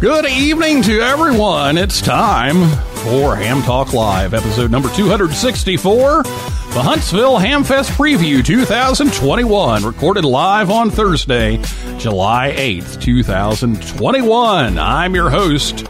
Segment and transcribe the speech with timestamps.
[0.00, 1.76] Good evening to everyone.
[1.76, 2.70] It's time
[3.04, 10.90] for Ham Talk Live, episode number 264, the Huntsville Hamfest Preview 2021, recorded live on
[10.90, 11.58] Thursday,
[11.98, 14.78] July 8th, 2021.
[14.78, 15.84] I'm your host,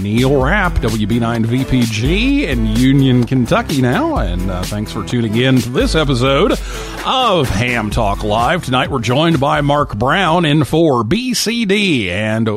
[0.00, 5.94] Neil Rapp, WB9VPG in Union, Kentucky now, and uh, thanks for tuning in to this
[5.94, 6.58] episode
[7.06, 8.64] of Ham Talk Live.
[8.64, 12.48] Tonight we're joined by Mark Brown N4BCD, and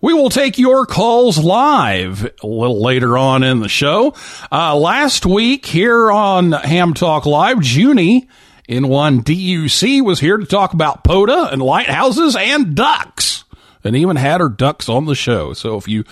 [0.00, 4.14] we will take your calls live a little later on in the show.
[4.50, 8.28] Uh, last week here on Ham Talk Live, Junie
[8.68, 13.44] in one DUC was here to talk about POTA and lighthouses and ducks
[13.84, 15.52] and even had her ducks on the show.
[15.52, 16.04] So if you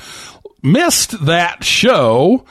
[0.62, 2.44] missed that show,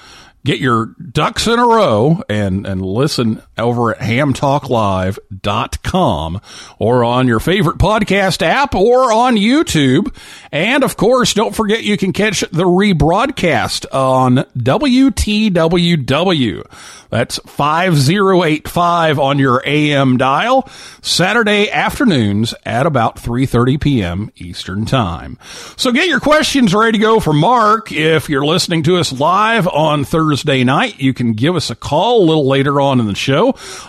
[0.44, 6.42] get your ducks in a row and, and listen over at hamtalklive.com
[6.80, 10.16] or on your favorite podcast app or on YouTube.
[10.52, 16.64] And of course, don't forget you can catch the rebroadcast on WTWW.
[17.10, 20.68] That's 5085 on your AM dial,
[21.04, 24.32] Saturday afternoons at about 3.30 p.m.
[24.36, 25.38] Eastern Time.
[25.78, 27.92] So get your questions ready to go for Mark.
[27.92, 32.24] If you're listening to us live on Thursday night, you can give us a call
[32.24, 33.43] a little later on in the show.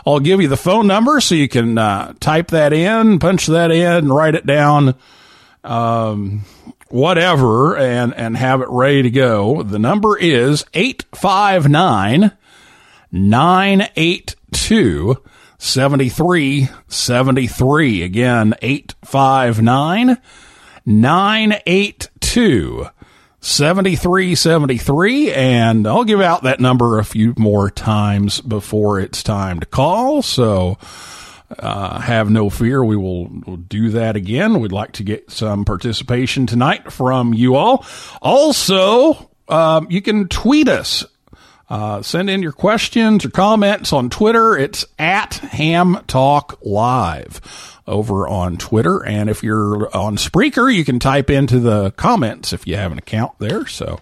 [0.06, 3.70] I'll give you the phone number so you can uh, type that in, punch that
[3.70, 4.94] in, write it down,
[5.62, 6.44] um,
[6.88, 9.62] whatever, and, and have it ready to go.
[9.62, 12.36] The number is 859-
[13.14, 15.22] 982
[15.56, 18.02] 7373.
[18.02, 20.18] Again, 859
[20.84, 22.86] 982
[23.44, 25.32] 7373.
[25.32, 30.22] And I'll give out that number a few more times before it's time to call.
[30.22, 30.78] So,
[31.58, 32.82] uh, have no fear.
[32.82, 34.60] We will we'll do that again.
[34.60, 37.84] We'd like to get some participation tonight from you all.
[38.22, 41.04] Also, um, you can tweet us
[41.68, 44.56] uh, send in your questions or comments on Twitter.
[44.56, 49.04] It's at Ham Talk Live over on Twitter.
[49.04, 52.98] And if you're on Spreaker, you can type into the comments if you have an
[52.98, 53.66] account there.
[53.66, 54.00] So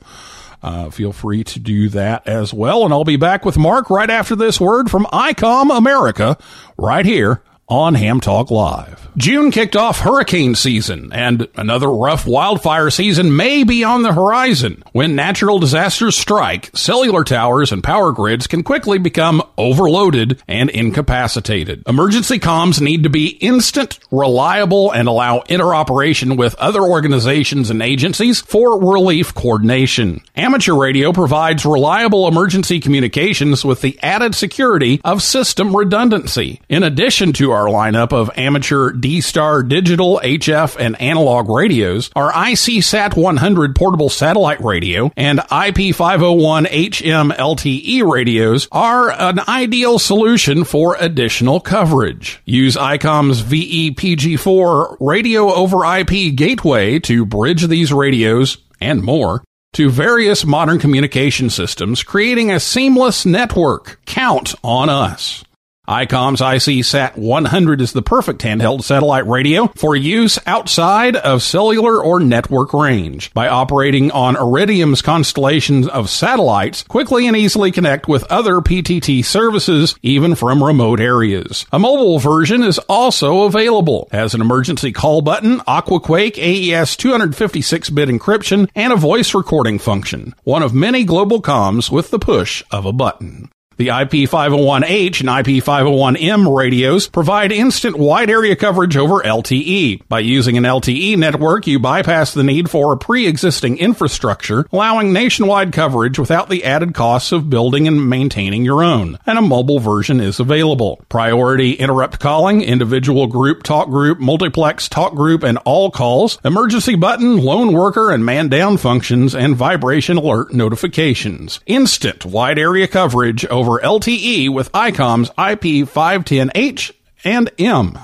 [0.63, 2.85] uh, feel free to do that as well.
[2.85, 6.39] And I'll be back with Mark right after this word from ICOM America
[6.77, 9.09] right here on Ham Talk Live.
[9.17, 14.83] June kicked off hurricane season, and another rough wildfire season may be on the horizon.
[14.93, 21.83] When natural disasters strike, cellular towers and power grids can quickly become overloaded and incapacitated.
[21.87, 28.41] Emergency comms need to be instant, reliable, and allow interoperation with other organizations and agencies
[28.41, 30.23] for relief coordination.
[30.37, 36.61] Amateur radio provides reliable emergency communications with the added security of system redundancy.
[36.71, 42.83] In addition to our lineup of amateur D-Star digital, HF, and analog radios, our IC
[42.83, 50.97] Sat 100 portable satellite radio and IP501 HM LTE radios are an ideal solution for
[50.99, 52.41] additional coverage.
[52.45, 60.45] Use ICOM's VEPG4 radio over IP gateway to bridge these radios and more to various
[60.45, 64.01] modern communication systems, creating a seamless network.
[64.05, 65.45] Count on us.
[65.89, 72.01] ICOM's IC Sat 100 is the perfect handheld satellite radio for use outside of cellular
[72.01, 73.35] or network range.
[73.35, 79.97] By operating on Iridium's constellation of satellites, quickly and easily connect with other PTT services,
[80.03, 81.67] even from remote areas.
[81.73, 84.09] A mobile version is also available.
[84.13, 90.33] Has an emergency call button, Aquaquake AES 256-bit encryption, and a voice recording function.
[90.45, 93.51] One of many global comms with the push of a button.
[93.83, 100.07] The IP501H and IP501M radios provide instant wide area coverage over LTE.
[100.09, 105.73] By using an LTE network, you bypass the need for a pre-existing infrastructure, allowing nationwide
[105.73, 109.19] coverage without the added costs of building and maintaining your own.
[109.27, 111.05] And a mobile version is available.
[111.09, 117.39] Priority interrupt calling, individual group talk group, multiplex talk group, and all calls, emergency button,
[117.39, 121.59] lone worker, and man down functions, and vibration alert notifications.
[121.67, 126.93] Instant wide area coverage over LTE with ICOM's IP510H
[127.25, 127.99] and M.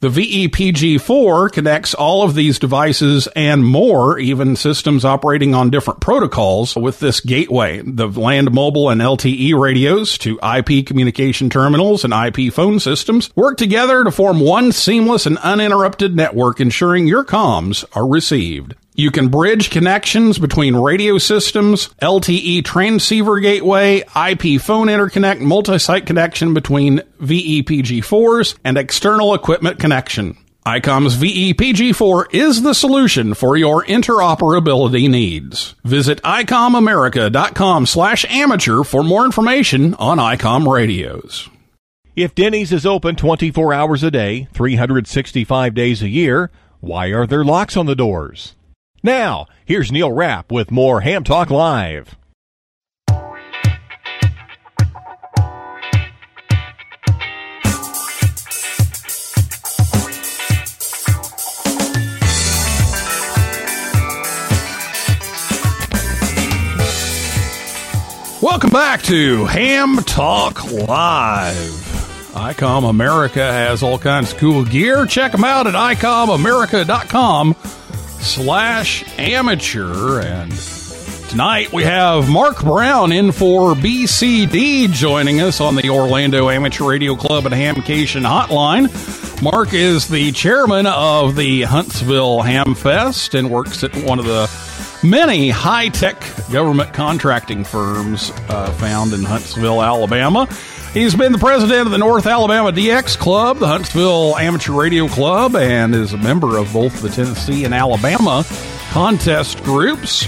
[0.00, 6.76] The VEPG4 connects all of these devices and more, even systems operating on different protocols
[6.76, 7.80] with this gateway.
[7.82, 13.56] The land mobile and LTE radios to IP communication terminals and IP phone systems work
[13.56, 18.74] together to form one seamless and uninterrupted network ensuring your comms are received.
[18.98, 26.54] You can bridge connections between radio systems, LTE transceiver gateway, IP phone interconnect, multi-site connection
[26.54, 30.38] between VEPG4s, and external equipment connection.
[30.64, 35.74] ICOM's VEPG4 is the solution for your interoperability needs.
[35.84, 41.50] Visit ICOMAmerica.com slash amateur for more information on ICOM radios.
[42.16, 46.50] If Denny's is open 24 hours a day, 365 days a year,
[46.80, 48.54] why are there locks on the doors?
[49.06, 52.16] Now, here's Neil Rapp with more Ham Talk Live.
[68.42, 71.54] Welcome back to Ham Talk Live.
[72.34, 75.06] ICOM America has all kinds of cool gear.
[75.06, 77.54] Check them out at ICOMAmerica.com
[78.26, 80.20] slash amateur.
[80.20, 80.50] And
[81.28, 87.54] tonight we have Mark Brown N4BCD joining us on the Orlando Amateur Radio Club and
[87.54, 88.90] Hamcation Hotline.
[89.42, 94.50] Mark is the chairman of the Huntsville Hamfest and works at one of the
[95.04, 96.20] many high tech
[96.50, 100.48] government contracting firms uh, found in Huntsville, Alabama.
[100.96, 105.54] He's been the president of the North Alabama DX Club, the Huntsville Amateur Radio Club,
[105.54, 108.46] and is a member of both the Tennessee and Alabama
[108.92, 110.26] contest groups.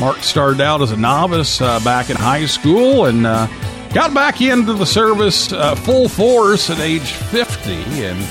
[0.00, 3.46] Mark started out as a novice uh, back in high school and uh,
[3.92, 7.70] got back into the service uh, full force at age 50.
[8.02, 8.26] And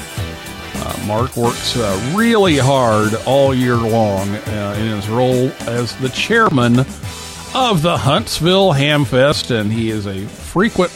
[0.77, 6.09] uh, Mark works uh, really hard all year long uh, in his role as the
[6.09, 6.79] chairman
[7.53, 10.91] of the Huntsville Hamfest, and he is a frequent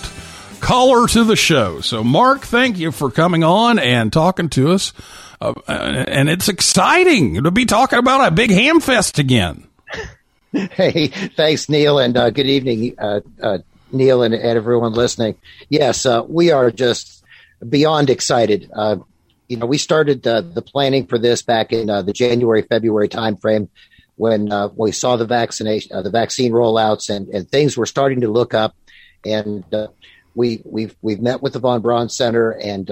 [0.62, 1.82] caller to the show.
[1.82, 4.94] So, Mark, thank you for coming on and talking to us.
[5.42, 9.68] Uh, and it's exciting to be talking about a big Hamfest again.
[10.54, 13.60] Hey, thanks, Neil, and uh, good evening, uh, uh,
[13.94, 15.38] Neil, and, and, everyone listening.
[15.70, 17.24] Yes, uh, we are just
[17.70, 18.70] beyond excited.
[18.76, 18.98] Uh,
[19.48, 23.70] you know, we started the planning for this back in the January February timeframe
[24.18, 28.54] when we saw the vaccination, the vaccine rollouts, and, and things were starting to look
[28.54, 28.76] up.
[29.24, 29.64] And
[30.36, 32.90] we we've we've met with the von Braun Center and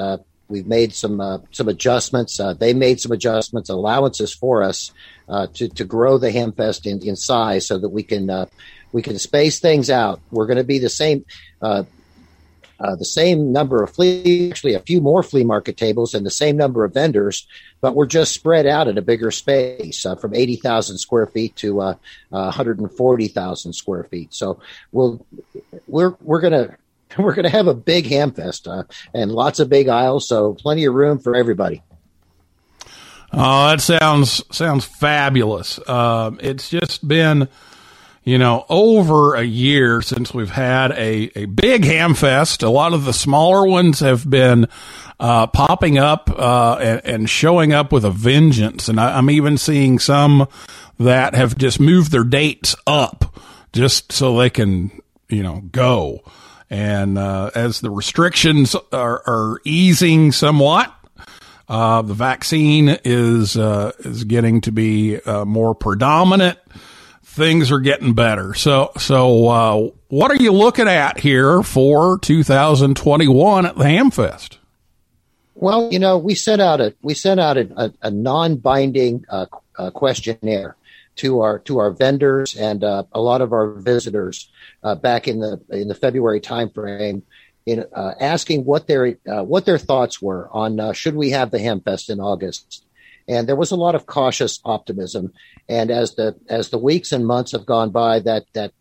[0.49, 2.39] we've made some uh, some adjustments.
[2.39, 4.91] Uh, they made some adjustments, allowances for us
[5.29, 8.47] uh, to to grow the Hamfest in, in size so that we can uh,
[8.91, 10.19] we can space things out.
[10.31, 11.25] We're going to be the same.
[11.61, 11.83] Uh,
[12.81, 16.31] uh, the same number of flea, actually a few more flea market tables and the
[16.31, 17.45] same number of vendors,
[17.81, 21.73] but we're just spread out in a bigger space from 80,000 square feet to
[22.29, 24.33] 140,000 square feet.
[24.33, 24.61] So
[24.93, 25.25] we'll,
[25.87, 26.77] we're, we're going to,
[27.17, 30.85] we're going to have a big hamfest uh, and lots of big aisles, so plenty
[30.85, 31.81] of room for everybody.
[33.31, 35.79] Oh, that sounds sounds fabulous.
[35.85, 37.47] Uh, it's just been,
[38.23, 42.63] you know, over a year since we've had a, a big ham fest.
[42.63, 44.67] A lot of the smaller ones have been
[45.19, 49.57] uh, popping up uh, and, and, showing up with a vengeance, and I, I'm even
[49.57, 50.47] seeing some
[50.97, 53.37] that have just moved their dates up
[53.73, 54.91] just so they can,
[55.27, 56.23] you know, go.
[56.69, 60.93] And uh, as the restrictions are, are easing somewhat,
[61.67, 66.57] uh, the vaccine is uh, is getting to be uh, more predominant.
[67.23, 68.53] Things are getting better.
[68.55, 74.57] So, so uh, what are you looking at here for 2021 at the Hamfest?
[75.53, 79.45] Well, you know, we sent out a we sent out a, a, a non-binding uh,
[79.91, 80.75] questionnaire
[81.19, 84.49] to our to our vendors and a lot of our visitors
[84.83, 87.21] uh, back in the in the February timeframe,
[87.65, 91.51] in uh, asking what their uh, what their thoughts were on uh, should we have
[91.51, 92.85] the Hamfest in August,
[93.27, 95.33] and there was a lot of cautious optimism.
[95.67, 98.71] And as the as the weeks and months have gone by, that that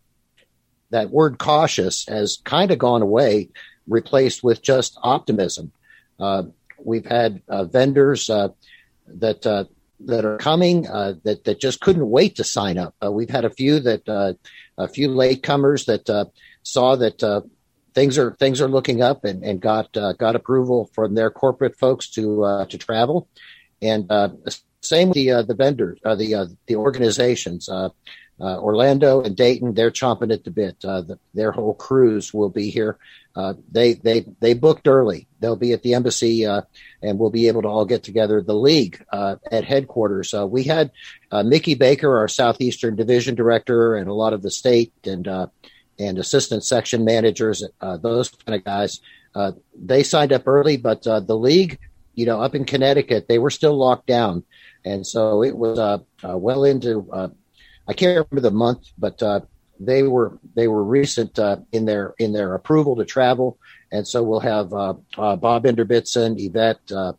[0.91, 3.49] that word cautious has kind of gone away,
[3.87, 5.71] replaced with just optimism.
[6.19, 6.43] Uh,
[6.83, 8.49] we've had uh, vendors uh,
[9.07, 9.65] that uh,
[10.05, 12.95] that are coming uh, that that just couldn't wait to sign up.
[13.03, 14.33] Uh, we've had a few that uh,
[14.77, 16.25] a few latecomers that uh,
[16.63, 17.41] saw that uh,
[17.93, 21.77] things are things are looking up and, and got uh, got approval from their corporate
[21.77, 23.27] folks to to travel,
[23.81, 24.09] and
[24.81, 27.69] same with the the vendors, the the organizations.
[28.41, 30.77] Uh, Orlando and Dayton, they're chomping at the bit.
[30.83, 32.97] Uh, the, their whole crews will be here.
[33.35, 35.27] Uh, they they they booked early.
[35.39, 36.61] They'll be at the embassy, uh,
[37.01, 38.41] and we'll be able to all get together.
[38.41, 40.33] The league uh, at headquarters.
[40.33, 40.91] Uh, we had
[41.31, 45.27] Mickey Baker, our southeastern division director, and a lot of the state and
[45.99, 47.63] and assistant section managers,
[48.01, 49.01] those kind of guys.
[49.75, 51.77] They signed up early, but the league,
[52.15, 54.43] you know, up in Connecticut, they were still locked down,
[54.83, 57.31] and so it was well into.
[57.89, 59.39] I can't remember the month, but uh,
[59.79, 63.57] they were they were recent uh, in their in their approval to travel,
[63.91, 66.79] and so we'll have uh, uh, Bob Inderbitzen, Yvette.
[66.91, 67.13] Uh,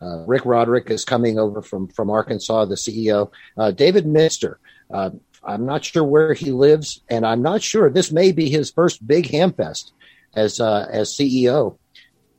[0.00, 3.32] uh, Rick Roderick is coming over from from Arkansas, the CEO.
[3.74, 4.60] David Minster.
[4.92, 9.04] I'm not sure where he lives, and I'm not sure this may be his first
[9.04, 9.90] big hamfest
[10.36, 11.76] as as CEO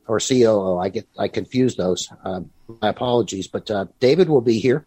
[0.08, 0.77] or COO.
[0.77, 2.08] I get I confuse those.
[2.24, 4.86] My apologies, but David will be here,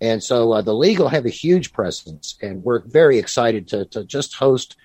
[0.00, 3.84] and so uh, the league will have a huge presence, and we're very excited to
[3.86, 4.76] to just host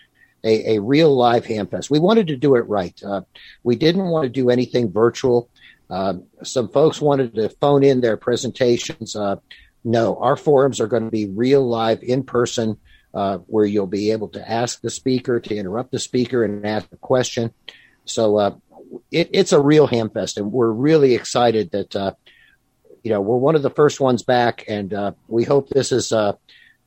[0.44, 1.90] a, a real live hamfest.
[1.90, 2.98] We wanted to do it right.
[3.04, 3.22] Uh,
[3.64, 5.50] we didn't want to do anything virtual.
[5.90, 9.16] Uh, some folks wanted to phone in their presentations.
[9.16, 9.38] Uh,
[9.84, 12.78] no, our forums are going to be real live in person,
[13.14, 16.88] uh, where you'll be able to ask the speaker, to interrupt the speaker, and ask
[16.92, 17.54] a question.
[18.06, 18.56] So uh,
[19.12, 22.14] it, it's a real hamfest, and we're really excited that uh,
[23.06, 26.12] you know we're one of the first ones back, and uh, we hope this is
[26.12, 26.34] uh,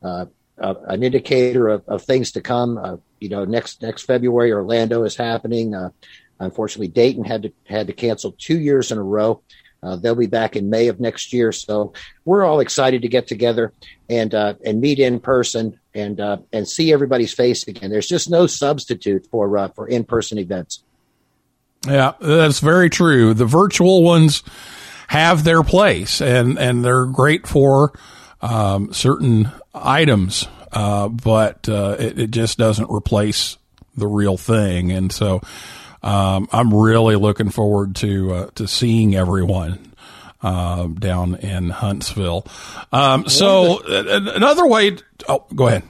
[0.03, 0.27] uh,
[0.61, 2.77] uh, an indicator of, of things to come.
[2.77, 5.77] Uh, you know, next next February, Orlando is happening.
[5.77, 5.91] Uh,
[6.41, 9.41] unfortunately, Dayton had to had to cancel two years in a row.
[9.81, 11.93] They'll be back in May of next year, so
[12.25, 13.73] we're all excited to get together
[14.11, 16.19] and and meet in person and
[16.53, 17.91] and see everybody's face again.
[17.91, 20.83] There's just no substitute for for in person events.
[21.87, 23.35] Yeah, that's very true.
[23.35, 24.43] The virtual ones
[25.09, 27.93] have their place and, and they're great for
[28.41, 33.59] um, certain items, uh, but uh, it, it just doesn't replace
[33.97, 34.93] the real thing.
[34.93, 35.41] And so
[36.03, 39.93] um, I'm really looking forward to uh, to seeing everyone
[40.43, 42.47] uh, down in Huntsville.
[42.93, 44.97] Um, so uh, another way.
[45.29, 45.83] oh, go ahead.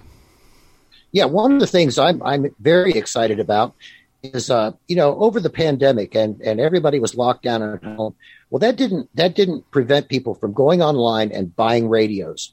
[1.13, 3.75] Yeah, one of the things I'm I'm very excited about
[4.23, 8.15] is uh, you know over the pandemic and and everybody was locked down at home.
[8.51, 12.53] Well, that didn't that didn't prevent people from going online and buying radios.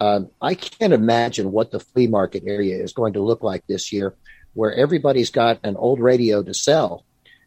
[0.00, 3.92] Um, I can't imagine what the flea market area is going to look like this
[3.92, 4.14] year,
[4.54, 7.04] where everybody's got an old radio to sell,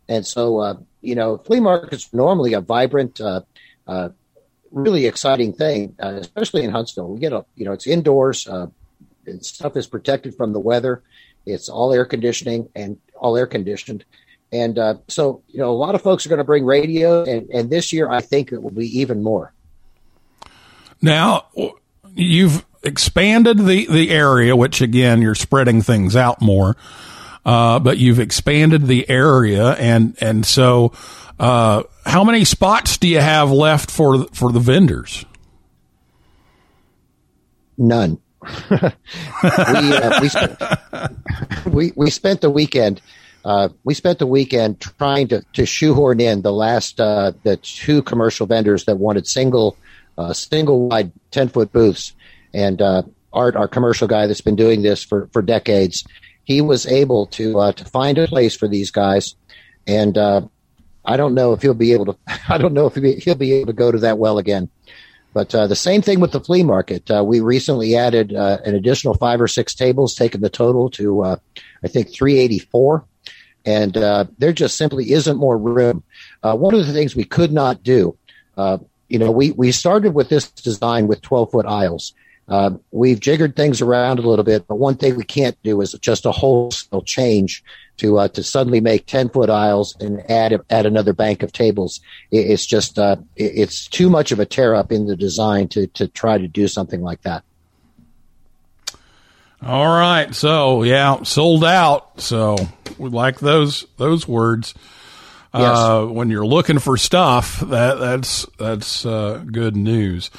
[0.07, 3.21] and so uh, you know flea markets are normally a vibrant.
[3.21, 3.41] Uh,
[3.87, 4.09] uh,
[4.71, 7.07] really exciting thing, uh, especially in Huntsville.
[7.07, 8.47] We get a, you know, it's indoors.
[8.47, 8.67] Uh,
[9.41, 11.03] stuff is protected from the weather.
[11.45, 14.05] It's all air conditioning and all air conditioned.
[14.51, 17.49] And uh, so, you know, a lot of folks are going to bring radio, and,
[17.49, 19.53] and this year I think it will be even more.
[21.01, 21.47] Now,
[22.15, 26.77] you've expanded the, the area, which again, you're spreading things out more.
[27.47, 30.91] Uh, but you've expanded the area, and and so,
[31.39, 35.23] uh, how many spots do you have left for for the vendors?
[37.77, 38.19] None.
[38.69, 40.61] we, uh, we, spent,
[41.67, 43.01] we we spent the weekend.
[43.47, 48.01] Uh, we spent the weekend trying to, to shoehorn in the last uh, the two
[48.01, 49.77] commercial vendors that wanted single
[50.17, 52.13] uh, single wide ten foot booths,
[52.53, 56.05] and uh, Art, our commercial guy that's been doing this for, for decades,
[56.43, 59.33] he was able to uh, to find a place for these guys,
[59.87, 62.17] and I don't know if he'll be able to.
[62.49, 64.69] I don't know if he'll be, he'll be able to go to that well again.
[65.33, 67.09] But the same thing with the flea market.
[67.23, 72.11] We recently added an additional five or six tables, taking the total to I think
[72.11, 73.05] 384,
[73.67, 76.01] and uh, there just simply isn't more room.
[76.41, 78.17] Uh, one of the things we could not do,
[79.09, 82.13] you know, we we started with this design with 12 foot aisles.
[82.91, 86.25] we've jiggered things around a little bit, but one thing we can't do is just
[86.25, 87.63] a wholesale change
[87.97, 91.99] to uh, to suddenly make ten foot aisles and add add another bank of tables.
[92.31, 95.67] It, it's just uh, it, it's too much of a tear up in the design
[95.69, 97.43] to to try to do something like that.
[99.65, 102.21] All right, so yeah, sold out.
[102.21, 102.57] So
[102.97, 104.73] we like those those words.
[105.53, 110.29] Uh, when you're looking for stuff, that that's that's uh, good news.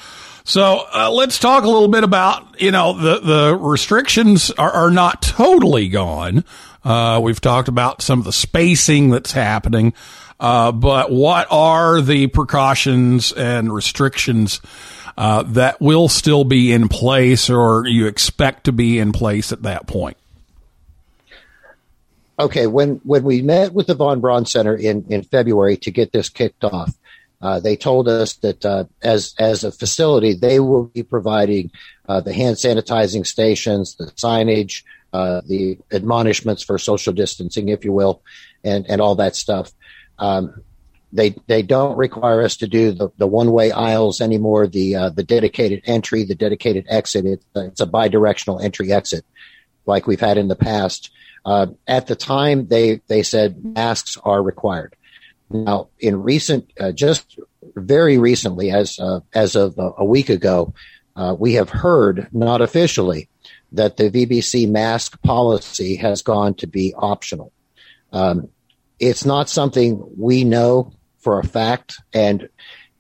[0.45, 4.91] So uh, let's talk a little bit about you know the the restrictions are, are
[4.91, 6.45] not totally gone.
[6.85, 9.93] Uh, we've talked about some of the spacing that's happening,
[10.39, 14.61] uh, but what are the precautions and restrictions
[15.19, 19.63] uh, that will still be in place, or you expect to be in place at
[19.63, 20.17] that point?
[22.39, 26.13] Okay, when when we met with the Von Braun Center in in February to get
[26.13, 26.97] this kicked off,
[27.43, 31.73] uh, they told us that uh, as as a facility, they will be providing
[32.09, 37.91] uh, the hand sanitizing stations, the signage, uh, the admonishments for social distancing, if you
[37.91, 38.23] will,
[38.63, 39.73] and and all that stuff.
[40.21, 40.63] Um,
[41.13, 44.67] they they don't require us to do the, the one way aisles anymore.
[44.67, 47.25] The uh, the dedicated entry, the dedicated exit.
[47.25, 49.25] It, it's a bidirectional entry exit,
[49.87, 51.11] like we've had in the past.
[51.45, 54.95] Uh, at the time, they they said masks are required.
[55.51, 57.39] Now, in recent, uh, just
[57.75, 58.99] very recently, as
[59.33, 60.75] as of a week ago,
[61.17, 63.29] uh, we have heard, not officially,
[63.73, 67.53] that the VBC mask policy has gone to be optional.
[68.13, 68.49] Um,
[68.99, 72.49] it's not something we know for a fact, and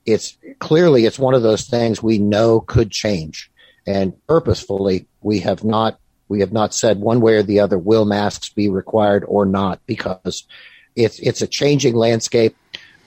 [0.06, 3.50] it's clearly it's one of those things we know could change.
[3.86, 5.98] And purposefully, we have not
[6.28, 9.80] we have not said one way or the other will masks be required or not
[9.86, 10.46] because
[10.94, 12.56] it's it's a changing landscape.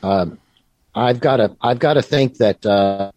[0.02, 0.40] Um,
[0.96, 3.12] I've got to I've got to think that uh,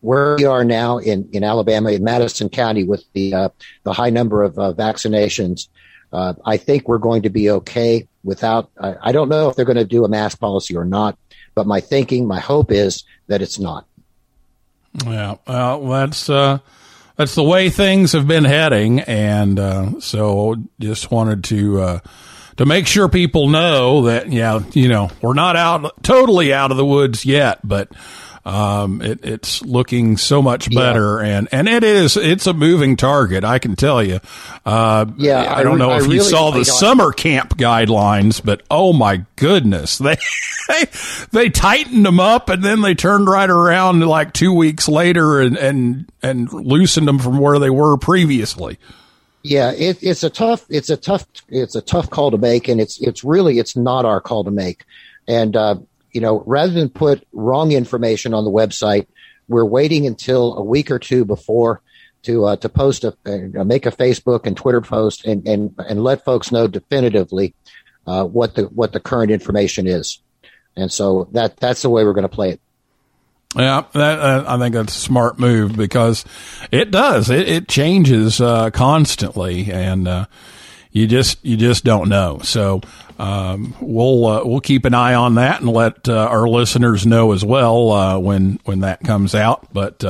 [0.00, 3.48] where we are now in, in Alabama in Madison County with the uh,
[3.84, 5.68] the high number of uh, vaccinations,
[6.12, 8.70] uh, I think we're going to be okay without.
[8.80, 11.18] I, I don't know if they're going to do a mask policy or not,
[11.54, 13.86] but my thinking, my hope is that it's not.
[15.06, 16.58] Yeah, well, that's uh,
[17.16, 21.98] that's the way things have been heading, and uh, so just wanted to uh,
[22.56, 26.76] to make sure people know that yeah, you know, we're not out totally out of
[26.76, 27.90] the woods yet, but
[28.44, 31.38] um, it, it's looking so much better, yeah.
[31.38, 33.44] and and it is it's a moving target.
[33.44, 34.18] I can tell you.
[34.66, 38.44] Uh, yeah, I, I don't know I if really, you saw the summer camp guidelines,
[38.44, 40.16] but oh my goodness, they
[40.68, 40.84] they
[41.30, 45.56] they tightened them up, and then they turned right around like two weeks later and
[45.56, 48.78] and and loosened them from where they were previously.
[49.44, 52.80] Yeah, it, it's a tough, it's a tough, it's a tough call to make, and
[52.80, 54.84] it's it's really it's not our call to make.
[55.28, 55.76] And uh,
[56.12, 59.06] you know, rather than put wrong information on the website,
[59.48, 61.80] we're waiting until a week or two before
[62.22, 66.04] to uh, to post a uh, make a Facebook and Twitter post and and and
[66.04, 67.54] let folks know definitively
[68.06, 70.20] uh, what the what the current information is.
[70.76, 72.60] And so that that's the way we're going to play it.
[73.54, 76.24] Yeah, that, uh, I think that's a smart move because
[76.70, 77.28] it does.
[77.28, 80.26] It, it changes uh, constantly, and uh,
[80.92, 82.40] you just you just don't know.
[82.42, 82.82] So
[83.18, 87.32] um, we'll uh, we'll keep an eye on that and let uh, our listeners know
[87.32, 89.72] as well uh, when when that comes out.
[89.72, 90.04] But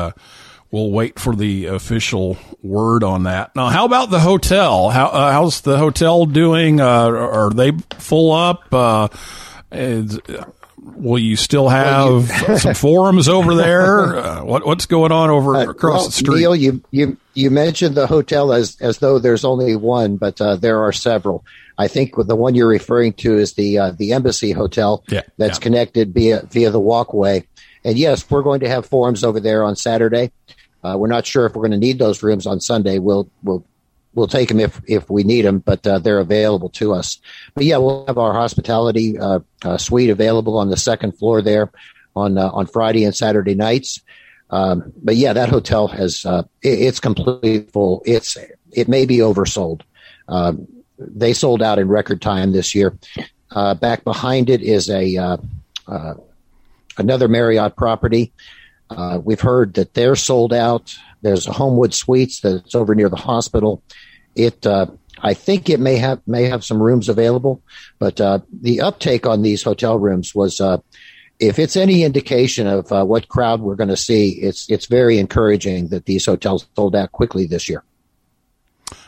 [0.70, 3.54] we'll wait for the official word on that.
[3.54, 4.90] Now, how about the hotel?
[4.90, 6.80] How how's the hotel doing?
[6.80, 8.68] are they full up?
[10.82, 14.02] Will you still have well, you, some forums over there?
[14.22, 16.40] Uh, what, what's going on over uh, across well, the street?
[16.40, 20.56] Neil, you, you, you mentioned the hotel as, as though there's only one, but uh,
[20.56, 21.44] there are several.
[21.78, 25.58] I think the one you're referring to is the uh, the Embassy Hotel yeah, that's
[25.58, 25.62] yeah.
[25.62, 27.46] connected via via the walkway.
[27.84, 30.30] And yes, we're going to have forums over there on Saturday.
[30.84, 32.98] Uh, we're not sure if we're going to need those rooms on Sunday.
[32.98, 33.64] We'll we'll
[34.14, 37.18] we'll take them if if we need them, but uh, they're available to us.
[37.54, 41.70] But yeah, we'll have our hospitality uh, uh, suite available on the second floor there
[42.14, 44.00] on uh, on Friday and Saturday nights.
[44.50, 48.02] Um, but yeah, that hotel has uh, it, it's completely full.
[48.04, 48.36] It's
[48.72, 49.82] it may be oversold.
[50.28, 50.66] Um,
[50.98, 52.96] they sold out in record time this year.
[53.50, 55.38] Uh, back behind it is a
[56.98, 58.32] another Marriott property.
[59.22, 60.94] we've heard that they're sold out.
[61.22, 63.82] There's a Homewood Suites that's over near the hospital.
[64.34, 64.86] It, uh,
[65.22, 67.62] I think it may have may have some rooms available,
[67.98, 70.78] but uh, the uptake on these hotel rooms was, uh,
[71.38, 75.18] if it's any indication of uh, what crowd we're going to see, it's it's very
[75.18, 77.84] encouraging that these hotels sold out quickly this year.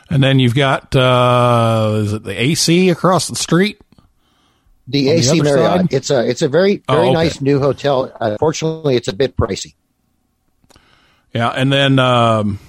[0.09, 3.81] And then you've got uh, is it the AC across the street?
[4.87, 5.81] The On the AC Marriott.
[5.81, 5.87] side?
[5.93, 7.13] It's a it's a very Oh, very okay.
[7.13, 8.15] nice new hotel.
[8.21, 9.73] Unfortunately, it's a bit pricey.
[11.35, 12.59] Yeah, and then um,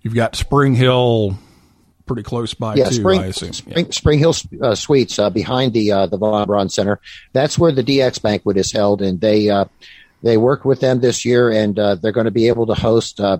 [0.00, 1.36] you've got Spring Hill
[2.06, 2.94] pretty close by yeah, too.
[2.94, 3.52] Spring, I assume.
[3.52, 7.00] Spring, Spring Hill uh, Suites uh, behind the uh, the Von Braun Center.
[7.32, 9.64] That's where the DX banquet is held, and they uh,
[10.22, 13.18] they worked with them this year, and uh, they're going to be able to host
[13.18, 13.38] uh,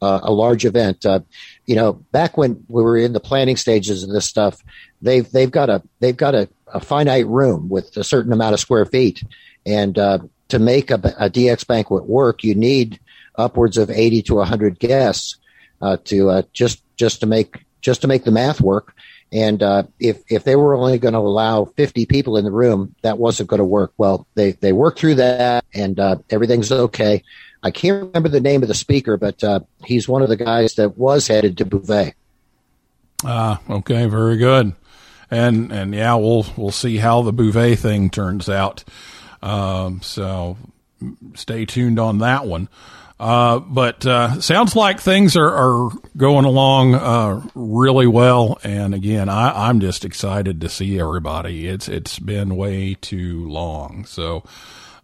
[0.00, 1.04] uh, a large event.
[1.04, 1.20] Uh,
[1.66, 4.64] you know, back when we were in the planning stages of this stuff,
[5.02, 8.60] they've they've got a they've got a, a finite room with a certain amount of
[8.60, 9.22] square feet,
[9.66, 12.98] and uh, to make a, a DX banquet work, you need
[13.36, 15.36] upwards of 80 to 100 guests
[15.80, 18.94] uh, to uh, just just to make just to make the math work.
[19.32, 22.94] And uh, if if they were only going to allow 50 people in the room,
[23.02, 23.92] that wasn't going to work.
[23.96, 27.22] Well, they they worked through that, and uh, everything's okay.
[27.62, 30.74] I can't remember the name of the speaker, but uh, he's one of the guys
[30.74, 32.14] that was headed to Bouvet.
[33.24, 34.74] Ah, okay, very good.
[35.30, 38.84] And and yeah, we'll we'll see how the Bouvet thing turns out.
[39.42, 40.56] Um, so
[41.34, 42.68] stay tuned on that one.
[43.18, 48.58] Uh, but uh, sounds like things are, are going along uh, really well.
[48.62, 51.66] And again, I, I'm just excited to see everybody.
[51.66, 54.44] It's it's been way too long, so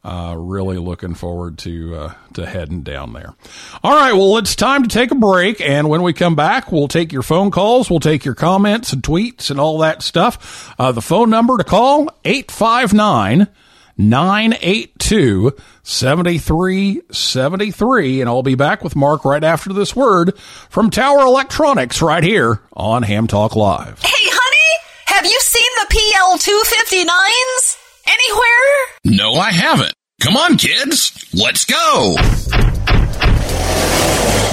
[0.04, 3.34] uh, really looking forward to uh, to heading down there.
[3.82, 6.88] All right, well, it's time to take a break, and when we come back, we'll
[6.88, 10.74] take your phone calls, we'll take your comments and tweets and all that stuff.
[10.78, 13.48] Uh, the phone number to call eight five nine.
[13.96, 15.52] 982
[15.82, 18.20] 7373.
[18.20, 22.60] And I'll be back with Mark right after this word from Tower Electronics right here
[22.72, 23.98] on Ham Talk Live.
[24.00, 28.86] Hey, honey, have you seen the PL259s anywhere?
[29.04, 29.94] No, I haven't.
[30.20, 31.28] Come on, kids.
[31.34, 32.14] Let's go.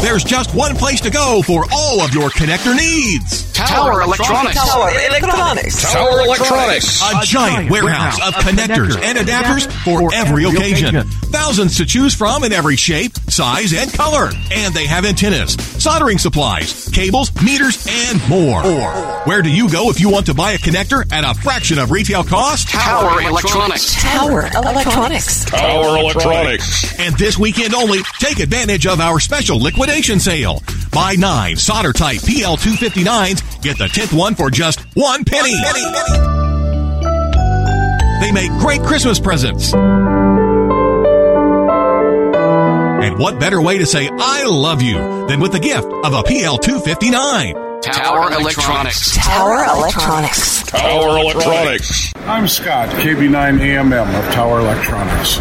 [0.01, 3.51] There's just one place to go for all of your connector needs.
[3.51, 4.55] Tower Electronics.
[4.55, 5.91] Tower Electronics.
[5.91, 7.01] Tower Electronics.
[7.01, 11.03] A giant warehouse of connectors and adapters for every occasion.
[11.31, 14.31] Thousands to choose from in every shape, size, and color.
[14.51, 18.61] And they have antennas, soldering supplies, cables, meters, and more.
[19.25, 21.91] Where do you go if you want to buy a connector at a fraction of
[21.91, 22.69] retail cost?
[22.69, 24.01] Tower Electronics.
[24.01, 25.45] Tower Electronics.
[25.45, 26.97] Tower Electronics.
[26.99, 29.59] And this weekend only, take advantage of our special
[29.89, 30.61] liquidation sale.
[30.91, 35.55] Buy nine solder type PL259s, get the 10th one for just one penny.
[38.21, 39.73] They make great Christmas presents.
[42.93, 46.21] And what better way to say I love you than with the gift of a
[46.23, 47.81] PL259?
[47.81, 49.15] Tower Electronics.
[49.15, 50.63] Tower Electronics.
[50.63, 52.13] Tower Electronics.
[52.17, 55.39] I'm Scott, KB9AMM of Tower Electronics.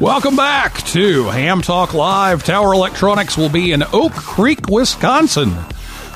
[0.00, 2.42] Welcome back to Ham Talk Live.
[2.42, 5.54] Tower Electronics will be in Oak Creek, Wisconsin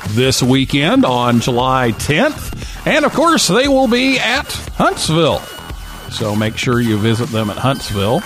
[0.09, 2.87] this weekend on July 10th.
[2.87, 5.40] And of course, they will be at Huntsville.
[6.11, 8.23] So make sure you visit them at Huntsville.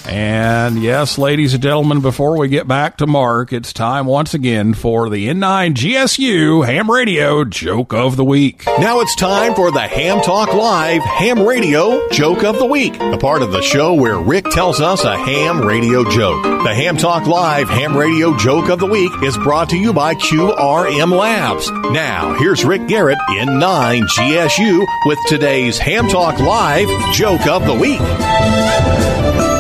[0.09, 4.73] And yes, ladies and gentlemen, before we get back to Mark, it's time once again
[4.73, 8.65] for the N9 GSU Ham Radio Joke of the Week.
[8.79, 13.19] Now it's time for the Ham Talk Live Ham Radio Joke of the Week, the
[13.21, 16.43] part of the show where Rick tells us a ham radio joke.
[16.43, 20.15] The Ham Talk Live Ham Radio Joke of the Week is brought to you by
[20.15, 21.71] QRM Labs.
[21.93, 29.58] Now, here's Rick Garrett N9 GSU with today's Ham Talk Live Joke of the Week.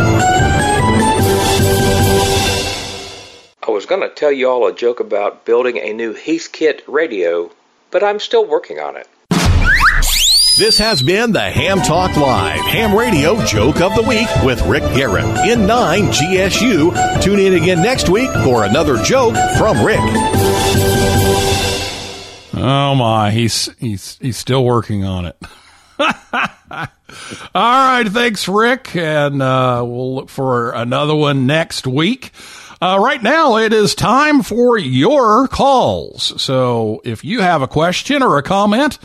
[3.69, 7.51] I was going to tell you all a joke about building a new Heathkit radio,
[7.91, 9.07] but I'm still working on it.
[10.57, 14.85] This has been the Ham Talk Live Ham Radio Joke of the Week with Rick
[14.95, 17.23] Garrett N9 GSU.
[17.23, 20.01] Tune in again next week for another joke from Rick.
[22.55, 25.37] Oh my, he's he's he's still working on it.
[26.01, 26.87] All
[27.55, 32.33] right, thanks, Rick, and uh, we'll look for another one next week.
[32.81, 36.41] Uh, right now, it is time for your calls.
[36.41, 38.99] So if you have a question or a comment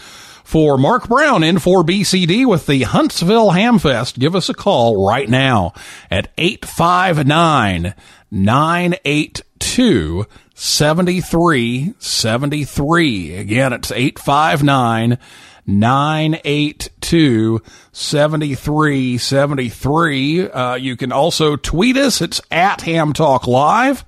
[0.43, 5.73] for Mark Brown N4BCD with the Huntsville Hamfest, give us a call right now
[6.11, 7.95] at 859
[8.29, 13.35] 982 7373.
[13.37, 15.17] Again, it's 859
[15.65, 20.49] 982 7373.
[20.49, 22.21] Uh, you can also tweet us.
[22.21, 24.05] It's at Ham Talk Live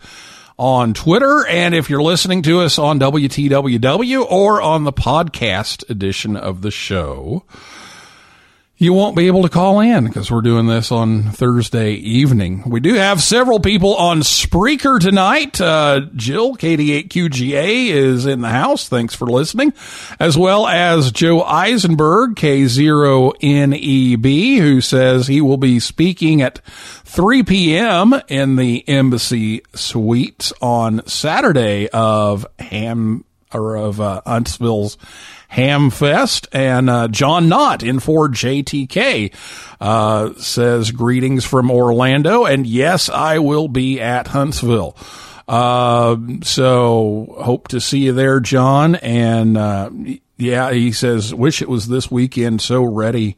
[0.57, 1.45] on Twitter.
[1.47, 6.71] And if you're listening to us on WTWW or on the podcast edition of the
[6.71, 7.43] show,
[8.77, 12.61] you won't be able to call in because we're doing this on Thursday evening.
[12.65, 15.61] We do have several people on Spreaker tonight.
[15.61, 18.89] Uh, Jill, KD8QGA, is in the house.
[18.89, 19.73] Thanks for listening.
[20.19, 22.97] As well as Joe Eisenberg, K0NEB,
[24.57, 28.13] who says he will be speaking at 3 p.m.
[28.27, 34.97] in the Embassy Suites on Saturday of Ham or of uh, Huntsville's
[35.55, 36.47] Hamfest.
[36.51, 39.33] And uh, John Knott in for JTK
[39.79, 42.43] uh, says greetings from Orlando.
[42.45, 44.97] And yes, I will be at Huntsville.
[45.47, 48.95] Uh, so hope to see you there, John.
[48.95, 49.91] And uh,
[50.37, 52.61] yeah, he says, wish it was this weekend.
[52.61, 53.37] So ready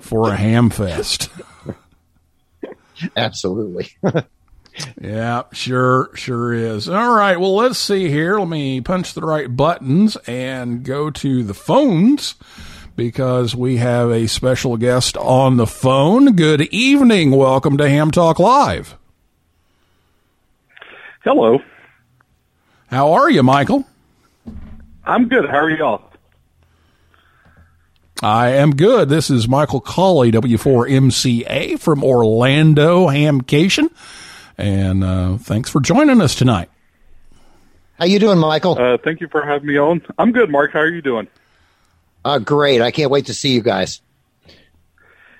[0.00, 1.30] for a Hamfest.
[3.16, 3.88] Absolutely.
[5.00, 6.88] Yeah, sure, sure is.
[6.88, 8.38] All right, well, let's see here.
[8.38, 12.34] Let me punch the right buttons and go to the phones
[12.96, 16.34] because we have a special guest on the phone.
[16.34, 17.30] Good evening.
[17.30, 18.96] Welcome to Ham Talk Live.
[21.22, 21.58] Hello.
[22.88, 23.86] How are you, Michael?
[25.04, 25.48] I'm good.
[25.48, 26.02] How are y'all?
[28.22, 29.08] I am good.
[29.08, 33.90] This is Michael Colley, W4MCA from Orlando Hamcation.
[34.56, 36.68] And uh, thanks for joining us tonight.
[37.98, 38.78] How you doing, Michael?
[38.78, 40.02] Uh, thank you for having me on.
[40.18, 40.72] I'm good, Mark.
[40.72, 41.28] How are you doing?
[42.24, 42.80] Uh, great.
[42.80, 44.00] I can't wait to see you guys.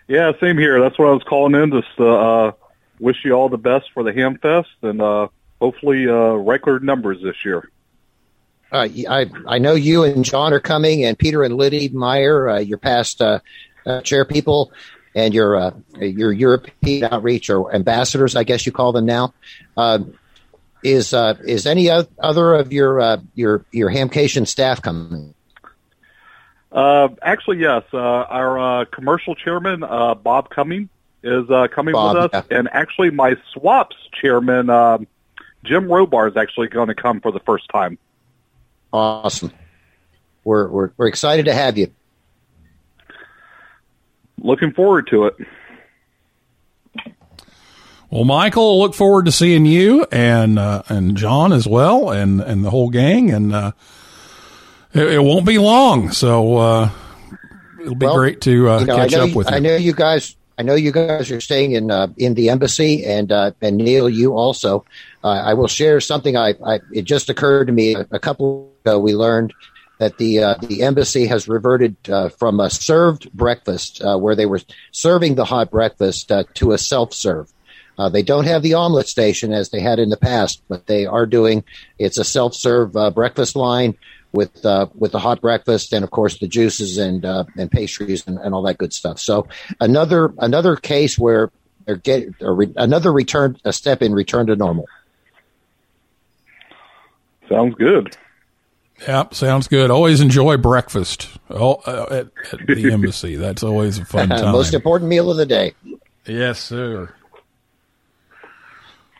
[0.07, 0.81] Yeah, same here.
[0.81, 1.70] That's what I was calling in.
[1.70, 2.53] Just to uh,
[3.00, 5.29] wish you all the best for the Ham Fest and uh,
[5.61, 7.70] hopefully uh, record numbers this year.
[8.70, 12.59] Uh, I I know you and John are coming, and Peter and Liddy Meyer, uh,
[12.59, 13.38] your past uh,
[13.87, 14.72] uh, chair people,
[15.14, 19.33] and your uh, your European outreach or ambassadors, I guess you call them now.
[19.77, 20.00] Uh,
[20.83, 25.35] is uh, is any other of your uh, your your Hamcation staff coming?
[26.70, 27.85] Uh, actually, yes.
[27.92, 30.88] Uh, our uh, commercial chairman, uh, Bob Cumming,
[31.22, 32.46] is uh, coming Bob, with us.
[32.50, 35.07] And actually, my swaps chairman, um,
[35.62, 37.96] Jim Robar, is actually going to come for the first time.
[38.92, 39.53] Awesome.
[40.42, 41.92] We're we're we're excited to have you.
[44.45, 45.37] Looking forward to it.
[48.11, 52.63] Well, Michael, look forward to seeing you and uh, and John as well, and and
[52.63, 53.31] the whole gang.
[53.31, 53.73] And uh,
[54.93, 56.91] it, it won't be long, so uh,
[57.81, 59.57] it'll be Well, great to uh, you know, catch I know, up with you.
[59.57, 60.37] I know you guys.
[60.59, 64.11] I know you guys are staying in uh, in the embassy, and uh, and Neil,
[64.11, 64.85] you also.
[65.25, 66.37] Uh, I will share something.
[66.37, 68.99] I, I it just occurred to me a, a couple ago.
[68.99, 69.55] We learned
[69.99, 74.47] that the uh, the embassy has reverted uh, from a served breakfast, uh, where they
[74.47, 77.51] were serving the hot breakfast, uh, to a self serve.
[77.97, 81.07] Uh, they don't have the omelet station as they had in the past, but they
[81.07, 81.63] are doing.
[81.97, 83.97] It's a self-serve uh, breakfast line
[84.33, 84.65] with
[84.97, 88.63] with the hot breakfast and of course the juices and and pastries and, and all
[88.63, 89.21] that good stuff.
[89.21, 89.47] So
[89.81, 91.53] another another case where
[91.87, 94.87] they're get re- another return a step in return to normal.
[97.49, 98.17] Sounds good.
[99.07, 99.91] Yep, sounds good.
[99.91, 103.37] Always enjoy breakfast oh, uh, at, at the embassy.
[103.37, 104.53] That's always a fun time.
[104.53, 105.75] Most important meal of the day.
[106.27, 107.13] yes, sir.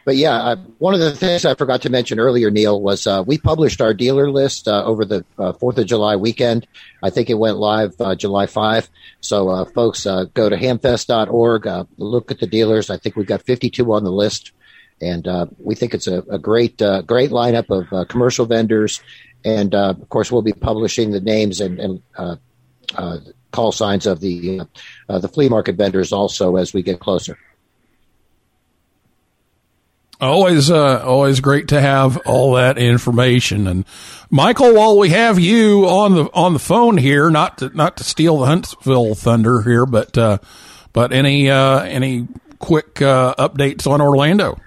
[0.05, 3.25] But yeah, uh, one of the things I forgot to mention earlier, Neil, was uh,
[3.27, 6.67] we published our dealer list uh, over the uh, Fourth of July weekend.
[7.03, 8.89] I think it went live uh, July 5.
[9.21, 12.91] So, uh, folks, uh, go to hamfest.org, uh, look at the dealers.
[12.91, 14.53] I think we've got 52 on the list.
[15.01, 19.03] And uh, we think it's a, a great, uh, great lineup of uh, commercial vendors.
[19.45, 22.37] And uh, of course, we'll be publishing the names and, and uh,
[22.97, 23.19] uh,
[23.51, 24.65] call signs of the uh,
[25.09, 27.39] uh, the flea market vendors also as we get closer.
[30.21, 33.67] Always, uh, always great to have all that information.
[33.67, 33.85] And
[34.31, 38.05] Michael, while we have you on the on the phone here, not to not to
[38.05, 40.39] steal the Huntsville thunder here, but uh,
[40.93, 42.29] but any uh, any
[42.59, 44.59] quick uh, updates on Orlando?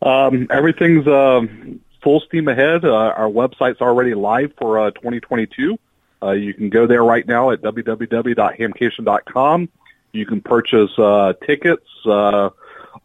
[0.00, 2.84] Um, everything's um full steam ahead.
[2.84, 5.78] Uh, our website's already live for uh, 2022.
[6.20, 9.68] Uh, you can go there right now at www.hamcation.com.
[10.12, 12.50] You can purchase uh, tickets, uh,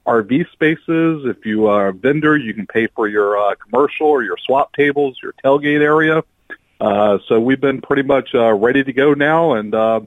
[0.05, 1.25] RV spaces.
[1.25, 4.73] If you are a vendor, you can pay for your uh, commercial or your swap
[4.73, 6.23] tables, your tailgate area.
[6.79, 10.01] Uh, so we've been pretty much uh, ready to go now, and uh,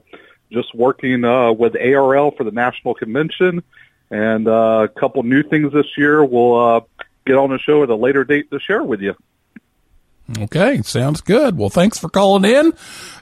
[0.51, 3.63] just working uh, with ARRL for the national convention,
[4.11, 6.23] and uh, a couple new things this year.
[6.23, 6.81] We'll uh,
[7.27, 9.15] get on the show at a later date to share with you.
[10.39, 11.57] Okay, sounds good.
[11.57, 12.73] Well, thanks for calling in,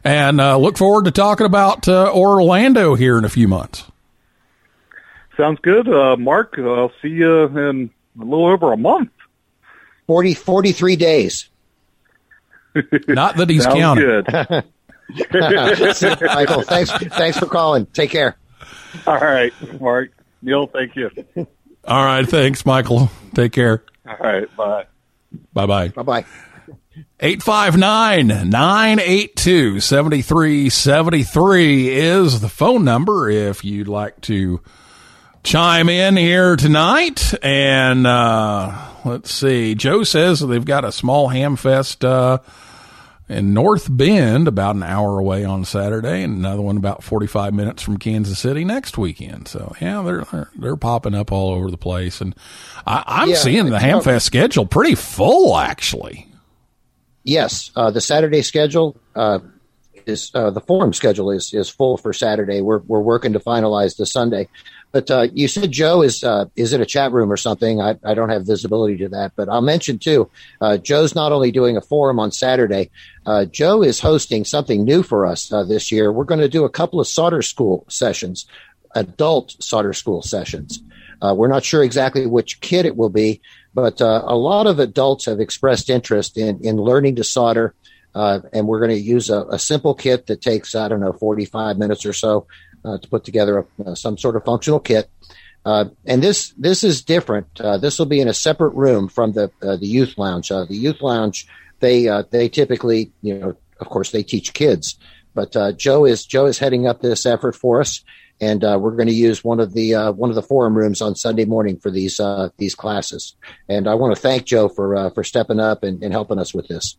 [0.03, 3.83] and uh, look forward to talking about uh, Orlando here in a few months.
[5.37, 6.55] Sounds good, uh, Mark.
[6.57, 9.11] I'll see you in a little over a month.
[10.07, 11.49] 40, 43 days.
[13.07, 14.05] Not that he's Sounds counting.
[14.05, 14.63] good.
[16.21, 17.85] Michael, thanks, thanks for calling.
[17.87, 18.37] Take care.
[19.05, 20.11] All right, Mark.
[20.41, 21.11] Neil, thank you.
[21.85, 23.11] All right, thanks, Michael.
[23.35, 23.83] Take care.
[24.07, 24.85] All right, bye.
[25.53, 25.87] Bye bye.
[25.89, 26.25] Bye bye.
[27.19, 34.61] 859 982 7373 is the phone number if you'd like to
[35.43, 37.33] chime in here tonight.
[37.43, 39.75] And uh, let's see.
[39.75, 42.39] Joe says they've got a small ham fest uh,
[43.27, 47.81] in North Bend about an hour away on Saturday, and another one about 45 minutes
[47.81, 49.47] from Kansas City next weekend.
[49.47, 52.21] So, yeah, they're they're, they're popping up all over the place.
[52.21, 52.35] And
[52.85, 56.27] I, I'm Yeah, seeing the Hamfest schedule pretty full, actually.
[57.23, 59.39] Yes, uh, the Saturday schedule uh,
[60.05, 62.61] is uh, the forum schedule is is full for Saturday.
[62.61, 64.47] We're we're working to finalize the Sunday.
[64.95, 67.81] But uh, you said Joe is uh, is in a chat room or something.
[67.81, 70.31] I, I don't have visibility to that, but I'll mention too.
[70.61, 72.91] Uh, Joe's not only doing a forum on Saturday.
[73.25, 76.13] Uh, Joe is hosting something new for us uh, this year.
[76.13, 78.45] We're going to do a couple of solder school sessions,
[78.95, 80.81] adult solder school sessions.
[81.21, 83.41] Uh, we're not sure exactly which kid it will be,
[83.73, 87.73] but a lot of adults have expressed interest in in learning to solder.
[88.13, 91.11] Uh, and we're going to use a, a simple kit that takes I don't know
[91.11, 92.47] 45 minutes or so
[92.85, 95.09] to put together a, uh, some sort of functional kit.
[95.65, 97.47] Uh, and this this is different.
[97.59, 100.51] Uh, this will be in a separate room from the uh, the youth lounge.
[100.51, 101.47] Uh, the youth lounge
[101.79, 104.97] they uh, they typically you know of course they teach kids,
[105.33, 108.03] but uh, Joe is Joe is heading up this effort for us,
[108.39, 111.01] and uh, we're going to use one of the uh, one of the forum rooms
[111.01, 113.35] on Sunday morning for these uh, these classes.
[113.69, 116.53] And I want to thank Joe for uh, for stepping up and, and helping us
[116.53, 116.97] with this.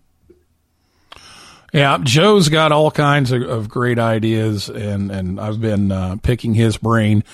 [1.73, 6.55] Yeah, Joe's got all kinds of, of great ideas, and and I've been uh, picking
[6.55, 7.25] his brain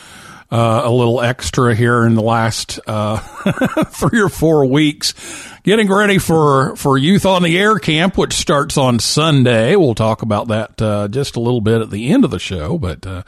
[0.50, 3.16] uh, a little extra here in the last uh,
[3.86, 5.14] three or four weeks,
[5.62, 9.76] getting ready for for Youth on the Air camp, which starts on Sunday.
[9.76, 12.78] We'll talk about that uh, just a little bit at the end of the show,
[12.78, 13.06] but.
[13.06, 13.22] Uh,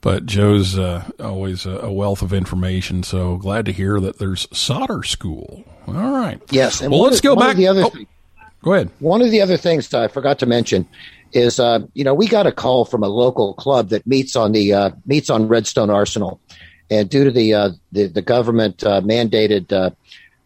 [0.00, 5.02] but Joe's uh, always a, wealth of information, so glad to hear that there's solder
[5.02, 5.64] school.
[5.88, 6.40] All right.
[6.50, 7.56] Yes, and well, let's go back.
[7.56, 8.06] the other oh, thing-
[8.62, 8.90] go ahead.
[8.98, 10.86] One of the other things that I forgot to mention
[11.32, 14.52] is, uh, you know, we got a call from a local club that meets on
[14.52, 16.40] the uh, meets on Redstone Arsenal,
[16.90, 19.90] and due to the uh, the, the government uh, mandated uh,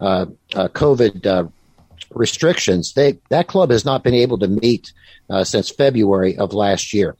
[0.00, 1.50] uh, COVID
[2.10, 4.92] restrictions, they that club has not been able to meet
[5.44, 7.16] since February of last year.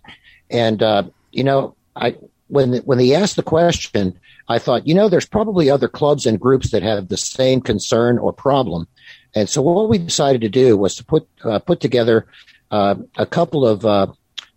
[0.50, 0.82] And
[1.30, 2.16] you know, I
[2.48, 6.38] when when they asked the question, I thought, you know, there's probably other clubs and
[6.38, 8.86] groups that have the same concern or problem.
[9.34, 12.26] And so what we decided to do was to put uh, put together
[12.70, 14.08] uh, a couple of uh,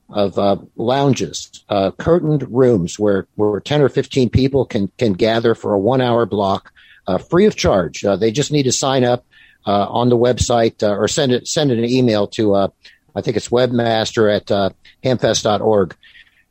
[0.10, 5.56] of uh, lounges, uh, curtained rooms where where ten or fifteen people can can gather
[5.56, 6.72] for a one hour block,
[7.08, 8.04] uh, free of charge.
[8.04, 9.26] Uh, they just need to sign up
[9.66, 12.68] uh, on the website or send it send an email to uh,
[13.16, 14.72] I think it's webmaster at uh,
[15.04, 15.96] hamfest.org.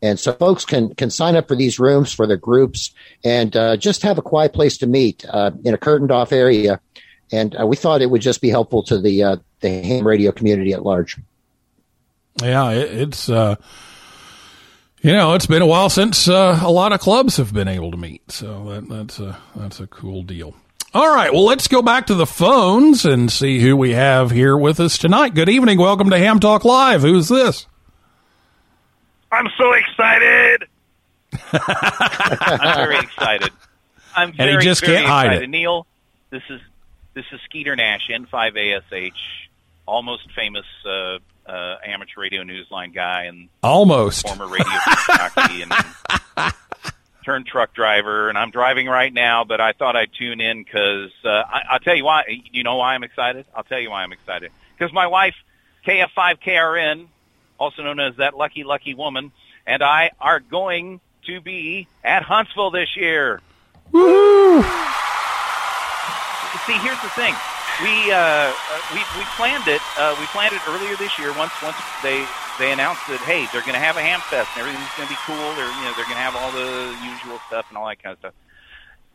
[0.03, 2.93] And so folks can can sign up for these rooms for their groups
[3.25, 6.81] and uh, just have a quiet place to meet uh, in a curtained off area.
[7.33, 10.31] And uh, we thought it would just be helpful to the uh, the ham radio
[10.33, 11.17] community at large.
[12.43, 13.57] Yeah, it, it's uh,
[15.03, 17.91] you know it's been a while since uh, a lot of clubs have been able
[17.91, 20.55] to meet, so that, that's a that's a cool deal.
[20.93, 24.57] All right, well let's go back to the phones and see who we have here
[24.57, 25.35] with us tonight.
[25.35, 27.03] Good evening, welcome to Ham Talk Live.
[27.03, 27.67] Who's this?
[29.33, 30.69] I'm so excited.
[31.53, 33.51] I'm very excited.
[34.15, 35.43] I'm he very, just very can't hide excited.
[35.45, 35.51] it.
[35.51, 35.87] Neil,
[36.31, 36.61] this is
[37.15, 39.13] this is Skeeter Nash, N5ASH,
[39.87, 44.27] almost famous uh, uh, amateur radio newsline guy and Almost.
[44.27, 44.67] former radio
[45.07, 45.73] jockey and
[47.25, 48.29] turned truck driver.
[48.29, 51.79] And I'm driving right now, but I thought I'd tune in because uh, I, I'll
[51.81, 52.25] tell you why.
[52.51, 53.47] You know why I'm excited?
[53.55, 54.51] I'll tell you why I'm excited.
[54.77, 55.35] Because my wife,
[55.87, 57.07] KF5KRN,
[57.59, 59.33] also known as that lucky lucky woman,
[59.67, 63.41] and I are going to be at Huntsville this year.
[63.93, 64.65] Woo!
[66.67, 67.35] See, here's the thing.
[67.83, 68.53] We uh, uh,
[68.95, 69.83] we we planned it.
[69.99, 71.33] Uh, we planned it earlier this year.
[71.37, 72.25] Once once they
[72.59, 75.15] they announced that hey, they're going to have a ham fest and everything's going to
[75.15, 75.55] be cool.
[75.59, 78.13] They're you know they're going to have all the usual stuff and all that kind
[78.13, 78.35] of stuff.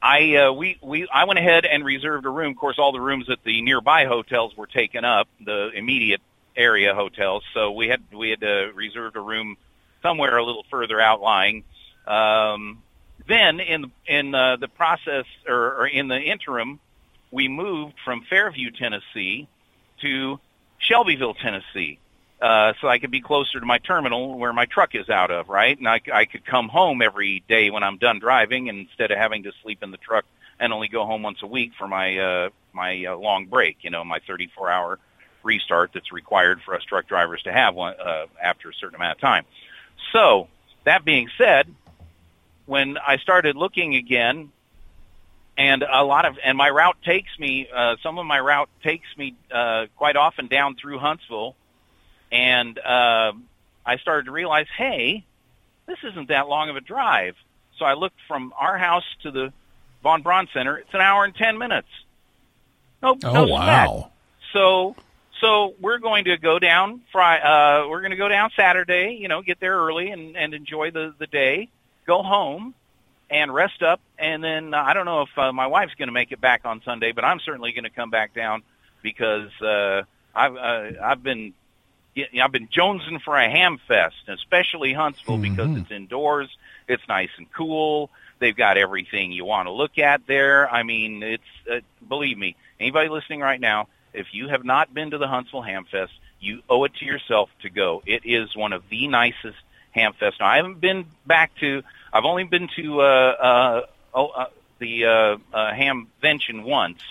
[0.02, 2.52] I uh, we we I went ahead and reserved a room.
[2.52, 6.22] Of course, all the rooms at the nearby hotels were taken up, the immediate
[6.56, 7.44] area hotels.
[7.54, 9.58] So we had we had uh, reserved a room
[10.02, 11.64] somewhere a little further outlying.
[12.06, 12.84] Um,
[13.28, 16.80] then in in uh, the process or, or in the interim,
[17.32, 19.48] we moved from Fairview, Tennessee,
[20.02, 20.40] to
[20.78, 22.00] Shelbyville, Tennessee.
[22.42, 25.50] Uh, so I could be closer to my terminal where my truck is out of,
[25.50, 25.78] right?
[25.78, 29.18] And I, I could come home every day when I'm done driving and instead of
[29.18, 30.26] having to sleep in the truck
[30.58, 33.90] and only go home once a week for my, uh, my uh, long break, you
[33.90, 35.00] know, my 34 hour
[35.44, 39.18] restart that's required for us truck drivers to have one, uh, after a certain amount
[39.18, 39.44] of time.
[40.14, 40.48] So
[40.86, 41.68] that being said,
[42.66, 44.52] when I started looking again,
[45.60, 49.08] and a lot of and my route takes me, uh, some of my route takes
[49.18, 51.56] me uh, quite often down through Huntsville,
[52.32, 53.34] and uh,
[53.86, 55.26] I started to realize, hey,
[55.86, 57.36] this isn't that long of a drive.
[57.78, 59.54] So I looked from our house to the
[60.02, 60.78] Von Braun Center.
[60.78, 61.88] It's an hour and ten minutes.
[63.04, 63.86] No, Oh, no wow.
[63.92, 64.12] sweat.
[64.54, 64.96] So
[65.42, 69.28] so we're going to go down Fri uh we're going to go down Saturday, you
[69.28, 71.70] know, get there early and and enjoy the the day,
[72.08, 72.74] go home
[73.30, 76.14] and rest up and then uh, I don't know if uh, my wife's going to
[76.14, 78.64] make it back on Sunday, but I'm certainly going to come back down
[79.02, 80.04] because uh
[80.36, 81.54] I've uh, I've been
[82.42, 86.50] I've been jonesing for a ham fest, especially Huntsville because it's indoors,
[86.88, 88.10] it's nice and cool.
[88.40, 90.70] They've got everything you want to look at there.
[90.70, 95.12] I mean, it's uh, believe me, anybody listening right now, if you have not been
[95.12, 98.02] to the Huntsville Ham Fest, you owe it to yourself to go.
[98.06, 99.58] It is one of the nicest
[99.92, 100.40] ham fests.
[100.40, 101.84] Now, I haven't been back to.
[102.12, 103.82] I've only been to uh, uh,
[104.14, 104.46] oh, uh,
[104.80, 107.02] the uh, uh, Hamvention once,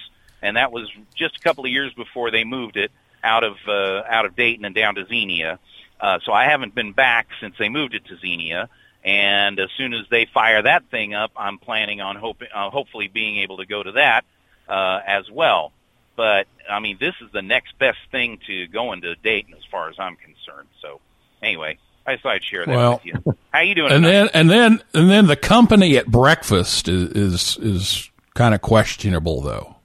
[0.42, 2.90] and that was just a couple of years before they moved it
[3.22, 5.58] out of uh, out of Dayton and down to Xenia.
[6.00, 8.68] Uh, so I haven't been back since they moved it to Xenia.
[9.04, 13.08] And as soon as they fire that thing up, I'm planning on hoping, uh, hopefully
[13.08, 14.24] being able to go to that
[14.68, 15.72] uh, as well.
[16.16, 19.88] But I mean, this is the next best thing to going to Dayton, as far
[19.88, 20.68] as I'm concerned.
[20.82, 21.00] So
[21.40, 21.78] anyway,
[22.08, 23.36] I just thought I'd share that Well, with you.
[23.52, 23.92] How you doing?
[23.92, 24.12] and tonight?
[24.12, 29.40] then and then and then the company at breakfast is is, is kind of questionable
[29.42, 29.76] though.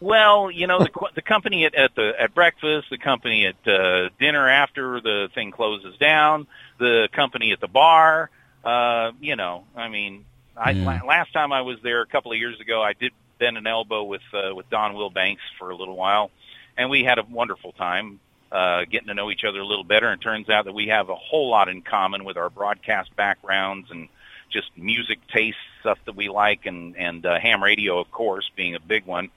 [0.00, 4.10] Well, you know, the the company at, at the at breakfast, the company at uh,
[4.20, 6.46] dinner after the thing closes down,
[6.78, 8.30] the company at the bar.
[8.62, 10.24] Uh, you know, I mean,
[10.56, 10.84] I Yeah.
[11.00, 13.66] la- last time I was there a couple of years ago, I did bend an
[13.66, 16.30] elbow with uh, with Don Wilbanks for a little while,
[16.76, 18.20] and we had a wonderful time
[18.50, 20.08] uh, getting to know each other a little better.
[20.08, 23.90] And turns out that we have a whole lot in common with our broadcast backgrounds
[23.90, 24.08] and
[24.50, 28.74] just music taste stuff that we like, and and uh, ham radio, of course, being
[28.74, 29.30] a big one.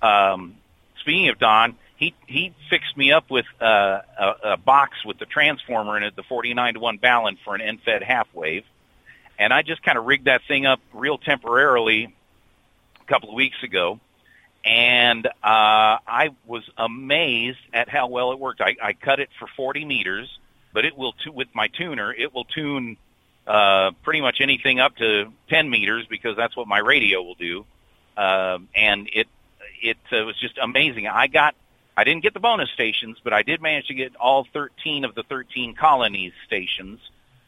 [0.00, 0.56] Um,
[1.00, 5.26] speaking of Don, he he fixed me up with uh, a, a box with the
[5.26, 8.64] transformer in it, the 49 to one balun for an end-fed half wave,
[9.38, 12.14] and I just kind of rigged that thing up real temporarily
[13.00, 14.00] a couple of weeks ago,
[14.64, 18.60] and uh, I was amazed at how well it worked.
[18.60, 20.28] I, I cut it for 40 meters,
[20.72, 22.96] but it will tu- with my tuner, it will tune
[23.46, 27.64] uh, pretty much anything up to 10 meters because that's what my radio will do.
[28.16, 29.26] Um, and it
[29.80, 31.08] it uh, was just amazing.
[31.08, 31.54] I got
[31.96, 35.14] I didn't get the bonus stations, but I did manage to get all 13 of
[35.14, 37.00] the 13 colonies stations.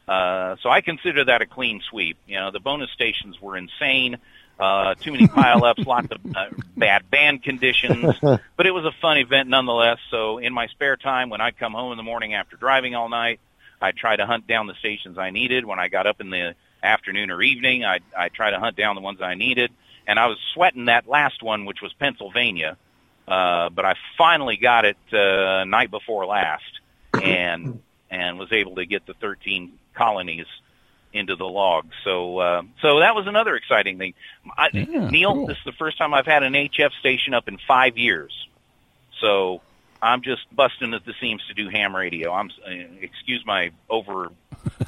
[0.07, 2.19] Uh, so I consider that a clean sweep.
[2.27, 4.19] You know, the bonus stations were insane.
[4.59, 6.47] Uh, too many pileups, lots of uh,
[6.77, 9.99] bad band conditions, but it was a fun event nonetheless.
[10.11, 13.09] So in my spare time, when I'd come home in the morning after driving all
[13.09, 13.41] night,
[13.81, 15.65] I'd try to hunt down the stations I needed.
[15.65, 18.95] When I got up in the afternoon or evening, I'd, I'd try to hunt down
[18.95, 19.73] the ones I needed.
[20.07, 22.77] And I was sweating that last one, which was Pennsylvania.
[23.27, 26.81] Uh, but I finally got it, uh, night before last
[27.23, 30.47] and, and was able to get the 13 colonies
[31.15, 31.87] into the log.
[32.05, 34.15] So, uh, so that was another exciting thing.
[34.59, 35.47] I, Yeah, Neil, cool.
[35.47, 38.49] this is the first time I've had an HF station up in five years.
[39.21, 39.63] So
[40.03, 42.33] I'm just busting at the seams to do ham radio.
[42.33, 44.29] I'm uh, excuse my over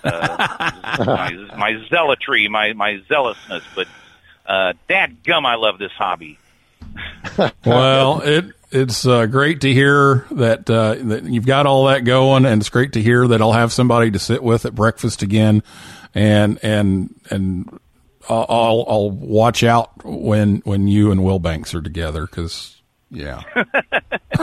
[0.04, 0.72] uh,
[1.06, 3.88] my, my zealotry, my my zealousness, but
[4.46, 6.38] uh, dad gum, I love this hobby.
[7.64, 8.46] Well, it
[8.76, 12.68] it's uh, great to hear that uh, that you've got all that going, and it's
[12.68, 15.62] great to hear that I'll have somebody to sit with at breakfast again,
[16.14, 17.80] and and and
[18.28, 23.42] I'll I'll, I'll watch out when when you and Wilbanks are together because yeah,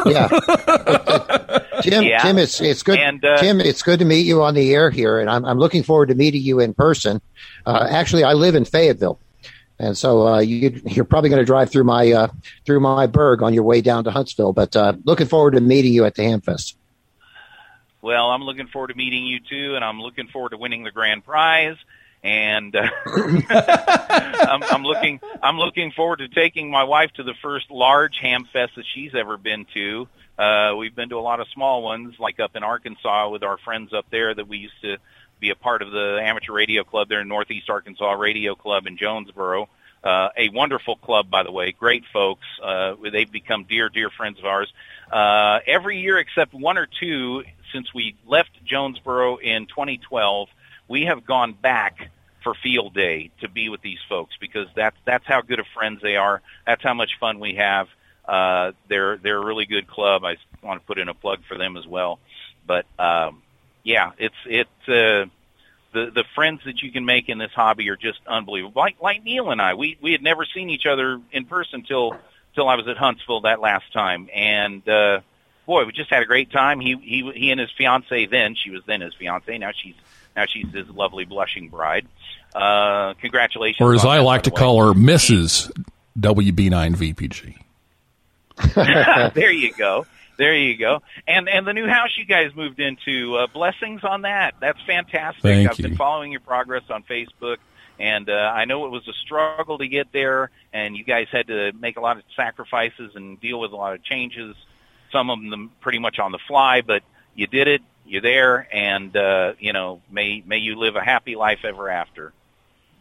[0.05, 0.27] yeah.
[1.81, 2.19] Tim, Yeah.
[2.21, 2.99] Tim, it's it's good.
[2.99, 5.57] And, uh, Tim, it's good to meet you on the air here, and I'm I'm
[5.59, 7.21] looking forward to meeting you in person.
[7.65, 9.19] Uh, actually, I live in Fayetteville,
[9.84, 12.27] and so uh, you you're probably going to drive through my uh,
[12.65, 14.53] through my burg on your way down to Huntsville.
[14.53, 16.75] But uh, looking forward to meeting you at the Hamfest.
[18.01, 20.91] Well, I'm looking forward to meeting you too, and I'm looking forward to winning the
[20.91, 21.77] grand prize.
[22.23, 22.89] and uh,
[23.49, 28.45] I'm, I'm looking I'm looking forward to taking my wife to the first large ham
[28.51, 30.07] fest that she's ever been to.
[30.38, 33.57] Uh, we've been to a lot of small ones, like up in Arkansas with our
[33.57, 34.97] friends up there that we used to
[35.44, 38.96] be a part of the amateur radio club there in Northeast Arkansas Radio Club in
[38.96, 39.68] Jonesboro.
[40.02, 42.46] Uh, a wonderful club, by the way, great folks.
[42.64, 44.72] Uh, they've become dear, dear friends of ours.
[45.12, 50.48] Uh, every year except one or two since we left Jonesboro in 2012,
[50.88, 52.10] we have gone back
[52.41, 56.02] for field day to be with these folks because that's that's how good of friends
[56.02, 56.41] they are.
[56.66, 57.89] That's how much fun we have.
[58.26, 60.24] Uh, they're they're a really good club.
[60.24, 62.20] I want to put in a plug for them as well.
[62.66, 63.41] But um,
[63.84, 65.29] yeah, it's it uh,
[65.93, 68.81] the the friends that you can make in this hobby are just unbelievable.
[68.81, 72.17] Like like Neil and I, we we had never seen each other in person till
[72.55, 75.21] till I was at Huntsville that last time, and uh,
[75.65, 76.79] boy, we just had a great time.
[76.79, 79.57] He he he and his fiance then she was then his fiance.
[79.57, 79.95] Now she's
[80.36, 82.07] now she's his lovely blushing bride.
[82.55, 83.81] Uh, congratulations.
[83.81, 85.71] Or as I that, like to the call her, Mrs.
[86.19, 87.55] WB9VPG.
[89.34, 90.05] there you go.
[90.38, 91.01] There you go.
[91.27, 94.55] And and the new house you guys moved into, uh, blessings on that.
[94.59, 95.43] That's fantastic.
[95.43, 95.89] Thank I've you.
[95.89, 97.57] been following your progress on Facebook,
[97.99, 101.47] and uh, I know it was a struggle to get there, and you guys had
[101.47, 104.55] to make a lot of sacrifices and deal with a lot of changes.
[105.11, 107.03] Some of them pretty much on the fly, but
[107.36, 107.81] you did it.
[108.05, 112.34] You're there, and uh, you know, may may you live a happy life ever after.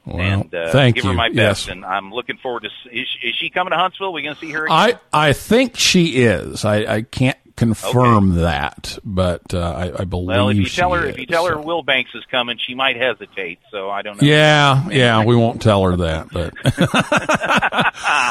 [0.04, 1.10] Well, and uh, thank give you.
[1.10, 1.68] her my best, Yes.
[1.68, 2.68] and I'm looking forward to.
[2.90, 4.12] Is, she- is she coming to Huntsville?
[4.12, 4.64] We going to see her?
[4.66, 4.76] Again?
[4.76, 6.64] I, I think she is.
[6.64, 10.92] I, I can't confirm that, but uh, I, I believe Well, if you she tell
[10.94, 11.10] her is.
[11.14, 13.60] if you tell her Wilbanks is coming, she might hesitate.
[13.70, 14.26] So I don't know.
[14.26, 16.54] Yeah, yeah, we won't tell her that, but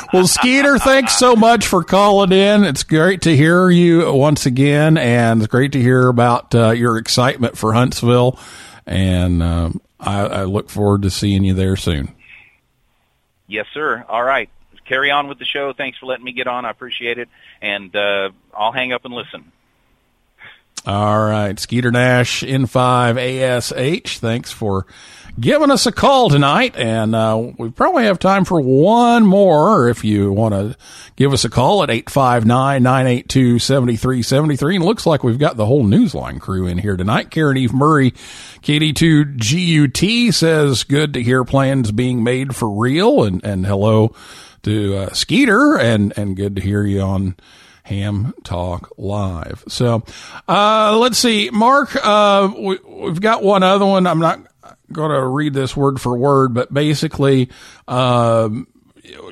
[0.14, 2.64] well, Skeeter, thanks so much for calling in.
[2.64, 6.98] It's great to hear you once again, and it's great to hear about uh, your
[6.98, 8.38] excitement for Huntsville.
[8.86, 12.14] And um, I, I look forward to seeing you there soon.
[13.48, 14.04] Yes, sir.
[14.10, 14.50] All right.
[14.86, 15.74] Carry on with the show.
[15.74, 16.66] Thanks for letting me get on.
[16.66, 17.30] I appreciate it.
[17.62, 19.52] And uh, I'll hang up and listen.
[20.86, 24.18] All right, Skeeter Nash N5ASH.
[24.18, 24.88] Thanks for
[25.40, 30.04] giving us a call tonight, and uh, we probably have time for one more if
[30.04, 30.78] you want to
[31.16, 34.76] give us a call at 859-982-7373.
[34.76, 37.30] And it looks like we've got the whole Newsline crew in here tonight.
[37.30, 43.66] Caryn Eve Murray, KD2GUT says, good to hear plans being made for real, and, and
[43.66, 44.14] hello
[44.64, 47.36] to uh, Skeeter, and, and good to hear you on
[47.84, 49.64] Ham Talk Live.
[49.68, 50.04] So,
[50.48, 54.06] uh, let's see, Mark, uh, we, we've got one other one.
[54.06, 54.40] I'm not
[54.92, 57.50] going to read this word for word, but basically,
[57.88, 58.68] um,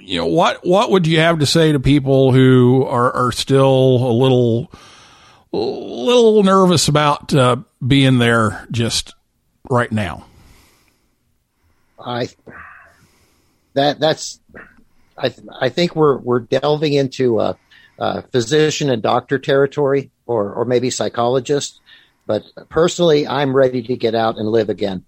[0.01, 3.59] you know, what, what would you have to say to people who are, are still
[3.59, 4.71] a little,
[5.51, 9.15] little nervous about, uh, being there just
[9.69, 10.25] right now?
[11.99, 12.29] I
[13.73, 14.39] that that's
[15.17, 17.53] I I think we're we're delving into uh,
[17.97, 21.79] uh, physician and doctor territory, or or maybe psychologist.
[22.25, 25.03] But personally, I'm ready to get out and live again.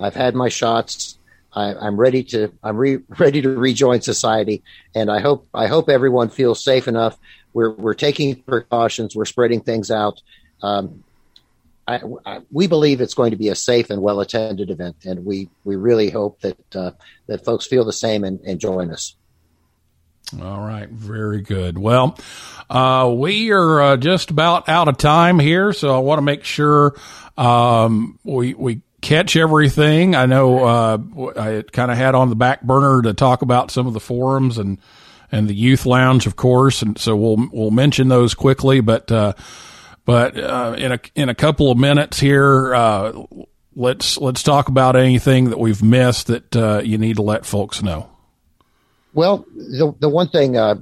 [0.00, 1.18] I've had my shots.
[1.52, 4.62] I, I'm ready to I'm re, ready to rejoin society,
[4.94, 7.16] and I hope I hope everyone feels safe enough.
[7.52, 9.14] We're we're taking precautions.
[9.14, 10.20] We're spreading things out.
[10.62, 11.04] Um,
[11.86, 15.24] I, I, we believe it's going to be a safe and well attended event, and
[15.24, 16.92] we, we really hope that uh,
[17.26, 19.14] that folks feel the same and, and join us.
[20.40, 21.78] All right, very good.
[21.78, 22.18] Well,
[22.70, 26.44] uh, we are uh, just about out of time here, so I want to make
[26.44, 26.94] sure
[27.36, 30.14] um, we we catch everything.
[30.14, 30.98] I know uh,
[31.36, 34.58] I kind of had on the back burner to talk about some of the forums
[34.58, 34.78] and
[35.30, 39.12] and the youth lounge, of course, and so we'll we'll mention those quickly, but.
[39.12, 39.34] Uh,
[40.06, 43.22] but uh, in a in a couple of minutes here, uh,
[43.74, 47.82] let's let's talk about anything that we've missed that uh, you need to let folks
[47.82, 48.10] know.
[49.14, 50.74] Well, the the one thing uh,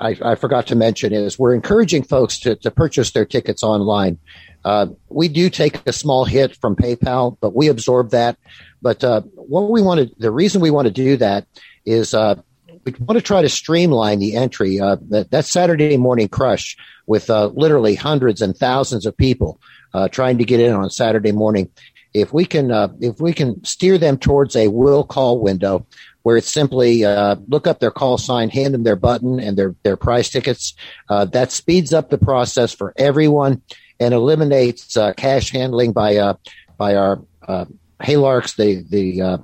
[0.00, 4.18] I, I forgot to mention is we're encouraging folks to, to purchase their tickets online.
[4.64, 8.38] Uh, we do take a small hit from PayPal, but we absorb that.
[8.80, 11.46] But uh, what we want to, the reason we want to do that
[11.84, 12.36] is uh,
[12.84, 14.80] we want to try to streamline the entry.
[14.80, 16.76] Uh, that, that Saturday morning crush
[17.06, 19.60] with uh, literally hundreds and thousands of people
[19.94, 21.68] uh, trying to get in on Saturday morning.
[22.14, 22.70] If we can,
[23.00, 25.86] if we can steer them towards a will call window
[26.22, 29.74] where it's simply uh, look up their call sign, hand them their button and their
[29.82, 30.74] their prize tickets,
[31.08, 33.62] uh, that speeds up the process for everyone
[33.98, 36.34] and eliminates uh, cash handling by uh,
[36.76, 37.64] by our uh,
[38.00, 39.38] Haylarks, the the uh,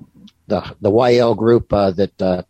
[0.48, 2.42] the the YL group uh, that uh,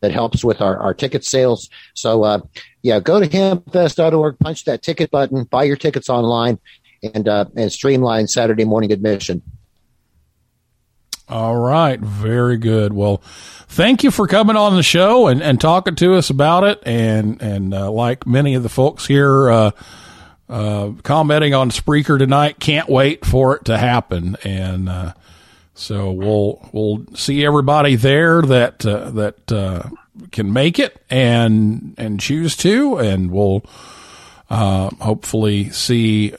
[0.00, 1.68] that helps with our, our ticket sales.
[1.94, 2.40] So uh,
[2.82, 6.58] yeah, go to hamfest.org, punch that ticket button, buy your tickets online,
[7.02, 9.42] and uh, and streamline Saturday morning admission.
[11.28, 11.98] All right.
[11.98, 12.92] Very good.
[12.92, 13.18] Well,
[13.68, 16.80] thank you for coming on the show and, and talking to us about it.
[16.86, 19.70] And, and, uh, like many of the folks here, uh,
[20.48, 24.36] uh, commenting on Spreaker tonight, can't wait for it to happen.
[24.44, 25.14] And, uh,
[25.74, 29.82] so we'll, we'll see everybody there that, uh, that, uh,
[30.30, 32.98] can make it and, and choose to.
[32.98, 33.64] And we'll,
[34.48, 36.34] uh, hopefully see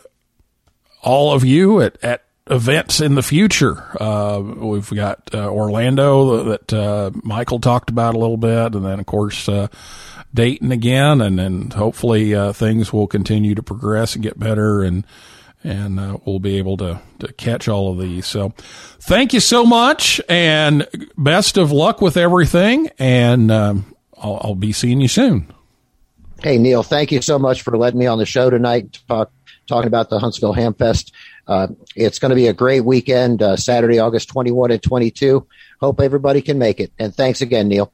[1.01, 3.83] all of you at, at events in the future.
[4.01, 8.99] Uh, we've got uh, Orlando that uh, Michael talked about a little bit, and then
[8.99, 9.67] of course uh,
[10.33, 15.05] Dayton again, and then hopefully uh, things will continue to progress and get better, and
[15.63, 18.25] and uh, we'll be able to to catch all of these.
[18.25, 18.53] So,
[18.99, 20.87] thank you so much, and
[21.17, 25.51] best of luck with everything, and um, I'll, I'll be seeing you soon.
[26.43, 29.31] Hey, Neil, thank you so much for letting me on the show tonight, talk,
[29.65, 31.11] talking about the Huntsville Hamfest.
[31.47, 35.47] Uh, it's going to be a great weekend, uh, Saturday, August 21 and 22.
[35.79, 36.91] Hope everybody can make it.
[36.99, 37.91] And thanks again, Neil.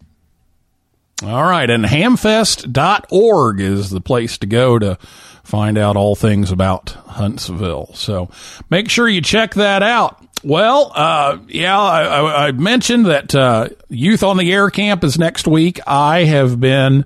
[1.24, 1.70] All right.
[1.70, 4.98] And hamfest.org is the place to go to
[5.44, 7.92] find out all things about Huntsville.
[7.94, 8.30] So
[8.70, 10.20] make sure you check that out.
[10.44, 15.18] Well, uh, yeah, I, I, I mentioned that uh, Youth on the Air camp is
[15.18, 15.80] next week.
[15.88, 17.06] I have been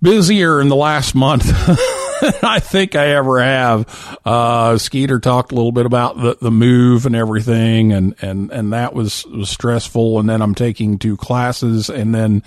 [0.00, 1.46] busier in the last month
[2.42, 4.18] I think I ever have.
[4.24, 8.72] Uh, Skeeter talked a little bit about the, the move and everything, and, and, and
[8.72, 10.20] that was, was stressful.
[10.20, 12.42] And then I'm taking two classes and then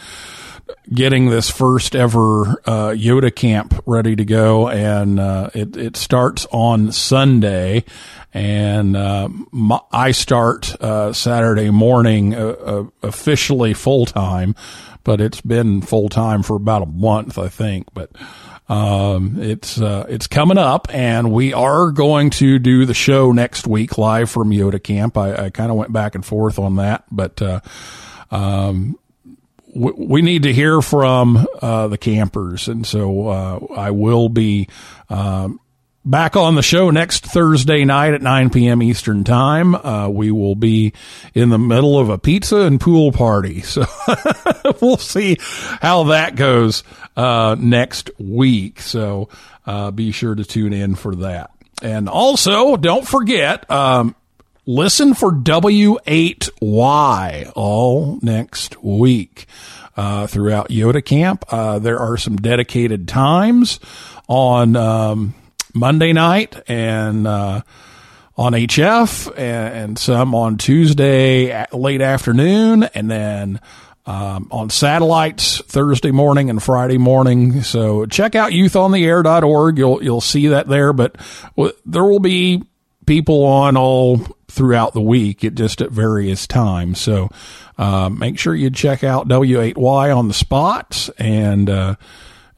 [0.94, 6.48] getting this first ever uh, YOTA camp ready to go, and uh, it it starts
[6.52, 7.84] on Sunday,
[8.34, 14.56] and uh, my, I start uh, Saturday morning uh, uh, officially full time,
[15.04, 18.12] but it's been full time for about a month, I think, but.
[18.68, 23.68] Um, it's uh, it's coming up, and we are going to do the show next
[23.68, 25.18] week live from YOTA Camp.
[25.18, 27.60] I, I kind of went back and forth on that, but uh,
[28.32, 28.98] um,
[29.76, 34.70] we need to hear from uh, the campers, and so uh, I will be
[35.10, 35.60] um,
[36.06, 38.84] back on the show next Thursday night at 9 p.m.
[38.84, 39.76] Eastern Time.
[39.76, 40.94] Uh, we will be
[41.34, 43.86] in the middle of a pizza and pool party, so
[44.82, 45.38] we'll see
[45.82, 46.84] how that goes
[47.18, 48.80] uh, next week.
[48.80, 49.30] So
[49.66, 51.52] uh, be sure to tune in for that.
[51.82, 53.70] And also, don't forget.
[53.70, 54.16] Um,
[54.66, 59.46] listen for W8Y all next week
[59.98, 61.44] uh, throughout YOTA Camp.
[61.50, 63.80] Uh, there are some dedicated times
[64.28, 65.34] on um,
[65.76, 67.62] Monday night and uh,
[68.38, 73.60] on HF and, and, some on Tuesday late afternoon and then
[74.06, 77.62] um, on satellites Thursday morning and Friday morning.
[77.62, 79.78] So check out youthontheair.org.
[79.78, 81.16] You'll, you'll see that there, but
[81.86, 82.64] there will be
[83.06, 84.18] people on all
[84.48, 87.00] throughout the week, it just at various times.
[87.00, 87.30] So
[87.78, 91.96] uh, make sure you check out W8Y on the spots and uh,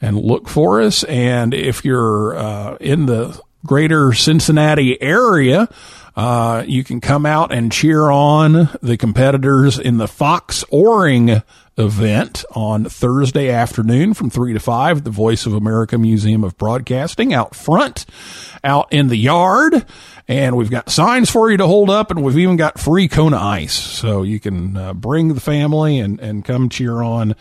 [0.02, 1.04] and look for us.
[1.06, 5.68] And if you're uh, in the greater Cincinnati area,
[6.16, 11.44] uh, you can come out and cheer on the competitors in the foxoring
[11.78, 17.36] event on Thursday afternoon from 3 to 5 the Voice of America Museum of Broadcasting
[17.36, 18.08] out front,
[18.64, 19.86] out in the yard.
[20.28, 23.38] And we've got signs for you to hold up, and we've even got free Kona
[23.38, 23.76] ice.
[23.76, 27.36] So you can uh, bring the family and, and come cheer on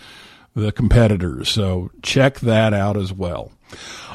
[0.57, 1.49] the competitors.
[1.51, 3.53] So check that out as well.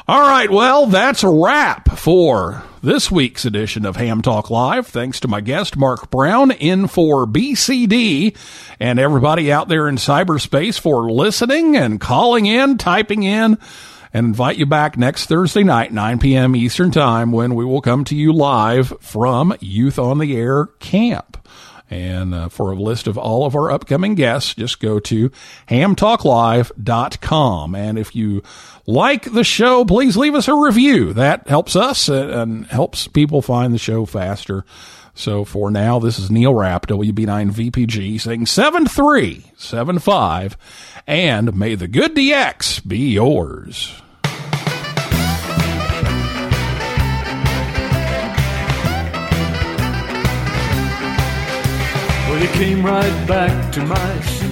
[0.08, 4.88] All right, well, that's a wrap for this week's edition of Ham Talk Live.
[4.88, 8.36] Thanks to my guest, Mark Brown, N4BCD,
[8.80, 13.56] and everybody out there in cyberspace for listening and calling in, typing in,
[14.12, 16.56] and invite you back next Thursday night, 9 p.m.
[16.56, 21.41] Eastern Time, when we will come to you live from Youth on the Air Camp.
[21.92, 25.30] And uh, for a list of all of our upcoming guests, just go to
[25.68, 27.74] hamtalklive.com.
[27.74, 28.42] And if you
[28.86, 31.12] like the show, please leave us a review.
[31.12, 34.64] That helps us and helps people find the show faster.
[35.14, 40.56] So for now, this is Neil Rapp, WB9VPG, saying 7375,
[41.06, 44.00] and may the good DX be yours.
[52.42, 54.51] He came right back to my